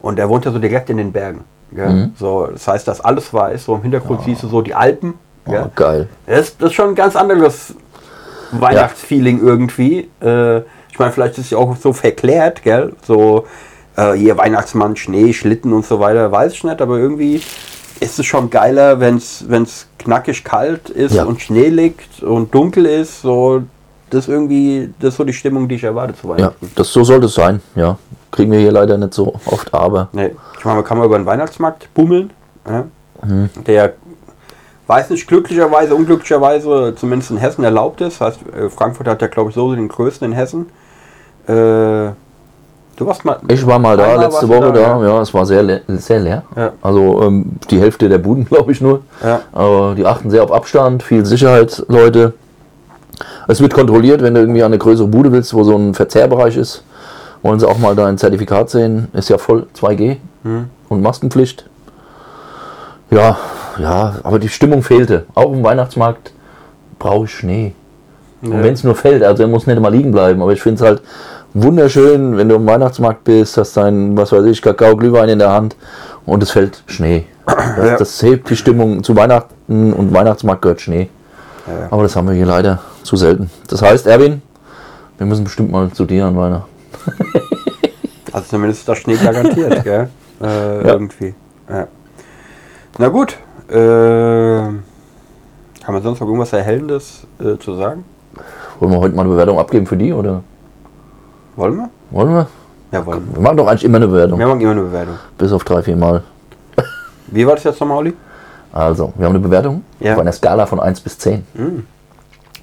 Und 0.00 0.18
er 0.18 0.28
wohnt 0.28 0.44
ja 0.44 0.52
so 0.52 0.58
direkt 0.58 0.90
in 0.90 0.96
den 0.96 1.12
Bergen. 1.12 1.44
Gell? 1.72 2.10
So, 2.16 2.46
das 2.46 2.66
heißt, 2.66 2.88
das 2.88 3.00
alles 3.00 3.34
weiß, 3.34 3.64
so 3.64 3.74
im 3.74 3.82
Hintergrund 3.82 4.22
siehst 4.22 4.42
du 4.42 4.48
so 4.48 4.62
die 4.62 4.74
Alpen. 4.74 5.14
Oh, 5.46 5.66
geil. 5.74 6.08
Das, 6.26 6.56
das 6.56 6.70
ist 6.70 6.74
schon 6.74 6.90
ein 6.90 6.94
ganz 6.94 7.16
anderes 7.16 7.74
Weihnachtsfeeling 8.52 9.40
irgendwie. 9.40 10.08
Äh, 10.22 10.58
ich 10.90 10.98
meine, 10.98 11.12
vielleicht 11.12 11.38
ist 11.38 11.46
es 11.46 11.50
ja 11.50 11.58
auch 11.58 11.76
so 11.76 11.92
verklärt, 11.92 12.62
gell? 12.62 12.94
So, 13.06 13.46
äh, 13.98 14.12
hier 14.12 14.36
Weihnachtsmann, 14.38 14.96
Schnee, 14.96 15.32
Schlitten 15.32 15.72
und 15.72 15.84
so 15.84 15.98
weiter, 16.00 16.30
weiß 16.30 16.52
ich 16.52 16.64
nicht, 16.64 16.80
aber 16.80 16.98
irgendwie 16.98 17.42
ist 18.00 18.18
es 18.18 18.26
schon 18.26 18.48
geiler, 18.48 19.00
wenn 19.00 19.16
es 19.16 19.86
knackig 19.98 20.44
kalt 20.44 20.88
ist 20.88 21.14
Ja. 21.16 21.24
und 21.24 21.40
Schnee 21.42 21.68
liegt 21.68 22.22
und 22.22 22.54
dunkel 22.54 22.86
ist. 22.86 23.22
So, 23.22 23.62
das 24.10 24.24
ist 24.24 24.28
irgendwie, 24.28 24.94
das 25.00 25.10
ist 25.10 25.16
so 25.16 25.24
die 25.24 25.32
Stimmung, 25.32 25.66
die 25.68 25.74
ich 25.74 25.84
erwarte 25.84 26.14
zu 26.14 26.28
Ja, 26.28 26.34
Weihnachten. 26.36 26.70
das 26.76 26.92
so 26.92 27.02
sollte 27.02 27.26
es 27.26 27.34
sein. 27.34 27.60
Ja, 27.74 27.98
kriegen 28.30 28.52
wir 28.52 28.60
hier 28.60 28.70
leider 28.72 28.96
nicht 28.96 29.14
so 29.14 29.34
oft, 29.46 29.74
aber 29.74 30.08
Nee, 30.12 30.30
ich 30.58 30.64
meine, 30.64 30.76
man 30.76 30.84
kann 30.84 30.98
mal 30.98 31.06
über 31.06 31.18
den 31.18 31.26
Weihnachtsmarkt 31.26 31.92
bummeln. 31.94 32.30
Ja? 32.68 32.84
Mhm. 33.26 33.50
Der, 33.66 33.94
weiß 34.86 35.10
nicht, 35.10 35.26
glücklicherweise, 35.26 35.94
unglücklicherweise, 35.96 36.94
zumindest 36.96 37.32
in 37.32 37.36
Hessen 37.38 37.64
erlaubt 37.64 38.00
ist. 38.00 38.20
Heißt, 38.20 38.38
äh, 38.56 38.70
Frankfurt 38.70 39.08
hat 39.08 39.20
ja, 39.22 39.28
glaube 39.28 39.50
ich, 39.50 39.56
so 39.56 39.74
den 39.74 39.88
größten 39.88 40.30
in 40.30 40.32
Hessen. 40.36 40.66
Äh, 41.48 42.12
du 42.98 43.06
warst 43.06 43.24
mal. 43.24 43.38
ich 43.48 43.66
war 43.66 43.78
mal 43.78 43.96
da 43.96 44.16
letzte 44.16 44.48
Woche 44.48 44.72
da, 44.72 44.98
da. 44.98 45.06
Ja, 45.06 45.22
es 45.22 45.32
war 45.32 45.46
sehr, 45.46 45.62
le 45.62 45.80
sehr 45.86 46.20
leer. 46.20 46.42
Ja. 46.56 46.72
Also 46.82 47.22
ähm, 47.22 47.52
die 47.70 47.80
Hälfte 47.80 48.08
der 48.08 48.18
Buden, 48.18 48.44
glaube 48.48 48.72
ich 48.72 48.80
nur. 48.80 49.02
Ja. 49.22 49.40
Aber 49.52 49.94
die 49.96 50.04
achten 50.04 50.30
sehr 50.30 50.42
auf 50.42 50.52
Abstand, 50.52 51.02
viel 51.02 51.24
Sicherheit, 51.24 51.84
Leute. 51.88 52.34
Es 53.46 53.60
wird 53.60 53.72
kontrolliert, 53.72 54.22
wenn 54.22 54.34
du 54.34 54.40
irgendwie 54.40 54.62
an 54.62 54.66
eine 54.66 54.78
größere 54.78 55.08
Bude 55.08 55.32
willst, 55.32 55.54
wo 55.54 55.64
so 55.64 55.74
ein 55.76 55.94
Verzehrbereich 55.94 56.56
ist. 56.56 56.84
Wollen 57.42 57.58
sie 57.58 57.68
auch 57.68 57.78
mal 57.78 57.94
dein 57.94 58.18
Zertifikat 58.18 58.68
sehen. 58.68 59.08
Ist 59.12 59.30
ja 59.30 59.38
voll 59.38 59.66
2G 59.76 60.16
und 60.88 61.02
Maskenpflicht. 61.02 61.64
Ja, 63.10 63.38
ja, 63.78 64.16
aber 64.22 64.38
die 64.38 64.48
Stimmung 64.48 64.82
fehlte. 64.82 65.24
Auch 65.34 65.52
im 65.52 65.62
Weihnachtsmarkt 65.62 66.32
brauche 66.98 67.24
ich 67.24 67.34
Schnee. 67.34 67.74
Und 68.42 68.62
wenn 68.62 68.74
es 68.74 68.84
nur 68.84 68.94
fällt, 68.94 69.24
also 69.24 69.42
er 69.42 69.48
muss 69.48 69.66
nicht 69.66 69.76
immer 69.76 69.90
liegen 69.90 70.12
bleiben, 70.12 70.40
aber 70.42 70.52
ich 70.52 70.62
finde 70.62 70.82
es 70.82 70.88
halt 70.88 71.02
wunderschön, 71.62 72.36
wenn 72.36 72.48
du 72.48 72.56
am 72.56 72.66
Weihnachtsmarkt 72.66 73.24
bist, 73.24 73.56
hast 73.56 73.76
dein, 73.76 74.16
was 74.16 74.32
weiß 74.32 74.44
ich, 74.46 74.60
Kakao, 74.62 74.96
Glühwein 74.96 75.28
in 75.28 75.38
der 75.38 75.50
Hand 75.52 75.76
und 76.26 76.42
es 76.42 76.50
fällt 76.50 76.82
Schnee. 76.86 77.24
Das, 77.46 77.76
Ja. 77.88 77.96
das 77.96 78.22
hebt 78.22 78.50
die 78.50 78.56
Stimmung 78.56 79.02
zu 79.02 79.16
Weihnachten 79.16 79.92
und 79.92 80.12
Weihnachtsmarkt 80.12 80.62
gehört 80.62 80.80
Schnee. 80.80 81.08
Aber 81.90 82.02
das 82.02 82.16
haben 82.16 82.26
wir 82.28 82.34
hier 82.34 82.46
leider 82.46 82.80
zu 83.02 83.16
selten. 83.16 83.50
Das 83.68 83.82
heißt, 83.82 84.06
Erwin, 84.06 84.40
wir 85.18 85.26
müssen 85.26 85.44
bestimmt 85.44 85.70
mal 85.70 85.90
zu 85.92 86.04
dir 86.06 86.26
an 86.26 86.36
Weihnachten. 86.36 86.68
Also 88.30 88.46
zumindest 88.50 88.80
ist 88.80 88.88
das 88.88 88.98
Schnee 88.98 89.16
garantiert, 89.16 89.82
gell? 89.84 90.10
Äh, 90.42 90.82
Irgendwie. 90.86 91.34
Ja. 91.68 91.86
Na 92.98 93.08
gut. 93.08 93.36
Äh, 93.70 93.74
haben 93.78 94.82
wir 95.86 96.02
sonst 96.02 96.20
noch 96.20 96.26
irgendwas 96.26 96.52
Erhellendes 96.52 97.22
äh, 97.40 97.56
zu 97.58 97.74
sagen? 97.74 98.04
Wollen 98.78 98.92
wir 98.92 98.98
heute 99.00 99.16
mal 99.16 99.22
eine 99.22 99.30
Bewertung 99.30 99.58
abgeben 99.58 99.86
für 99.86 99.96
die 99.96 100.12
oder 100.12 100.42
Wollen 101.58 101.76
wir? 101.76 101.90
wollen 102.12 102.32
wir? 102.34 102.46
Ja, 102.92 103.04
wollen 103.04 103.26
wir. 103.28 103.34
Wir 103.34 103.42
machen 103.42 103.56
doch 103.56 103.66
eigentlich 103.66 103.82
immer 103.84 103.96
eine 103.96 104.06
Bewertung. 104.06 104.38
Wir 104.38 104.46
machen 104.46 104.60
immer 104.60 104.70
eine 104.70 104.82
Bewertung. 104.82 105.18
Bis 105.36 105.50
auf 105.50 105.64
drei, 105.64 105.82
vier 105.82 105.96
Mal. 105.96 106.22
Wie 107.26 107.44
war 107.44 107.56
das 107.56 107.64
jetzt 107.64 107.80
nochmal, 107.80 107.96
Olli? 107.98 108.14
Also, 108.72 109.12
wir 109.16 109.26
haben 109.26 109.32
eine 109.32 109.40
Bewertung 109.40 109.82
Ja. 109.98 110.12
auf 110.14 110.20
einer 110.20 110.30
Skala 110.30 110.66
von 110.66 110.78
1 110.78 111.00
bis 111.00 111.18
10. 111.18 111.44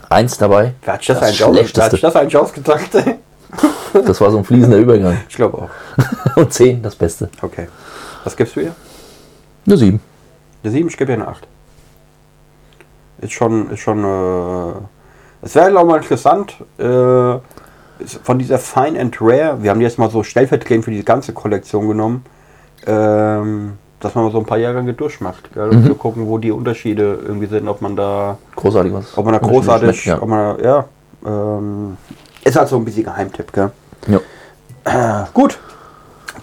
Eins 0.09 0.37
dabei. 0.37 0.75
Wer 0.81 0.93
hat 0.93 1.01
sich 1.01 1.07
das, 1.07 1.19
Das 1.19 1.41
eigentlich, 1.41 1.73
hat 1.77 2.03
das 2.03 2.15
eigentlich 2.15 2.37
ausgedacht? 2.37 2.89
Das 4.05 4.19
war 4.19 4.29
so 4.31 4.37
ein 4.39 4.43
fließender 4.43 4.77
Übergang. 4.77 5.17
ich 5.29 5.35
glaube 5.35 5.57
auch. 5.57 5.69
Und 6.37 6.51
10, 6.53 6.81
das 6.81 6.95
Beste. 6.95 7.29
Okay. 7.41 7.67
Was 8.23 8.35
gibst 8.35 8.55
du 8.55 8.61
ihr? 8.61 8.75
Eine 9.65 9.77
7. 9.77 9.99
Eine 10.63 10.71
7, 10.71 10.87
ich 10.89 10.97
gebe 10.97 11.11
ihr 11.11 11.15
eine 11.17 11.27
8. 11.27 11.47
Ist 13.19 13.31
schon, 13.33 13.69
ist 13.71 13.79
schon, 13.79 14.03
äh, 14.03 14.73
es 15.41 15.55
wäre 15.55 15.69
glaube 15.71 15.85
ich 15.85 15.91
mal 15.91 15.97
interessant, 15.97 16.55
äh, 16.77 17.39
von 18.23 18.39
dieser 18.39 18.59
Fine 18.59 18.99
and 18.99 19.17
Rare, 19.21 19.61
wir 19.61 19.71
haben 19.71 19.79
die 19.79 19.85
jetzt 19.85 19.97
mal 19.97 20.09
so 20.09 20.23
stellvertretend 20.23 20.85
für 20.85 20.91
die 20.91 21.03
ganze 21.03 21.33
Kollektion 21.33 21.87
genommen, 21.87 22.25
ähm, 22.85 23.73
dass 23.99 24.15
man 24.15 24.25
mal 24.25 24.31
so 24.31 24.39
ein 24.39 24.45
paar 24.45 24.57
Jahrgänge 24.57 24.93
durchmacht, 24.93 25.53
gell, 25.53 25.69
um 25.69 25.85
zu 25.85 25.95
gucken, 25.95 26.27
wo 26.27 26.37
die 26.37 26.51
Unterschiede 26.51 27.19
irgendwie 27.25 27.47
sind, 27.47 27.67
ob 27.67 27.81
man 27.81 27.95
da, 27.95 28.37
Großartig 28.55 28.93
was. 28.93 29.17
ob 29.17 29.25
man 29.25 29.33
da 29.33 29.39
großartig, 29.39 30.01
schmeckt, 30.01 30.21
ob 30.21 30.29
man 30.29 30.57
da, 30.57 30.63
ja, 30.63 30.85
ähm, 31.25 31.97
ist 32.43 32.55
halt 32.55 32.67
so 32.67 32.75
ein 32.75 32.85
bisschen 32.85 33.05
Geheimtipp, 33.05 33.51
gell. 33.51 33.71
Ja. 34.07 34.19
Ja. 34.87 35.27
Gut, 35.33 35.57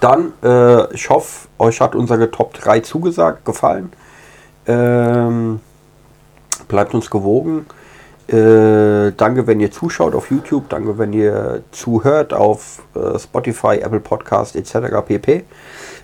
dann, 0.01 0.33
äh, 0.43 0.93
ich 0.95 1.09
hoffe, 1.11 1.47
euch 1.59 1.81
hat 1.81 1.95
unsere 1.95 2.31
Top 2.31 2.55
3 2.55 2.81
zugesagt, 2.81 3.45
gefallen. 3.45 3.93
Ähm, 4.67 5.61
bleibt 6.67 6.95
uns 6.95 7.09
gewogen. 7.11 7.67
Äh, 8.29 9.13
danke, 9.17 9.47
wenn 9.47 9.61
ihr 9.61 9.71
zuschaut 9.71 10.15
auf 10.15 10.31
YouTube. 10.31 10.69
Danke, 10.69 10.99
wenn 10.99 11.13
ihr 11.13 11.63
zuhört 11.73 12.33
auf 12.33 12.83
äh, 12.95 13.19
Spotify, 13.19 13.79
Apple 13.83 14.01
Podcast 14.01 14.57
etc. 14.57 15.05
pp. 15.07 15.45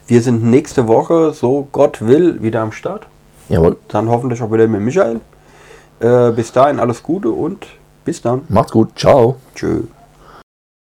Wir 0.06 0.22
sind 0.22 0.44
nächste 0.44 0.88
Woche, 0.88 1.32
so 1.32 1.68
Gott 1.70 2.06
will, 2.06 2.42
wieder 2.42 2.60
am 2.60 2.72
Start. 2.72 3.06
Jawohl. 3.48 3.76
Dann 3.88 4.08
hoffentlich 4.08 4.42
auch 4.42 4.52
wieder 4.52 4.66
mit 4.66 4.80
Michael. 4.80 5.20
Äh, 6.00 6.30
bis 6.32 6.52
dahin 6.52 6.80
alles 6.80 7.02
Gute 7.02 7.30
und 7.30 7.66
bis 8.04 8.22
dann. 8.22 8.42
Macht's 8.48 8.72
gut. 8.72 8.98
Ciao. 8.98 9.36
Tschö. 9.54 9.82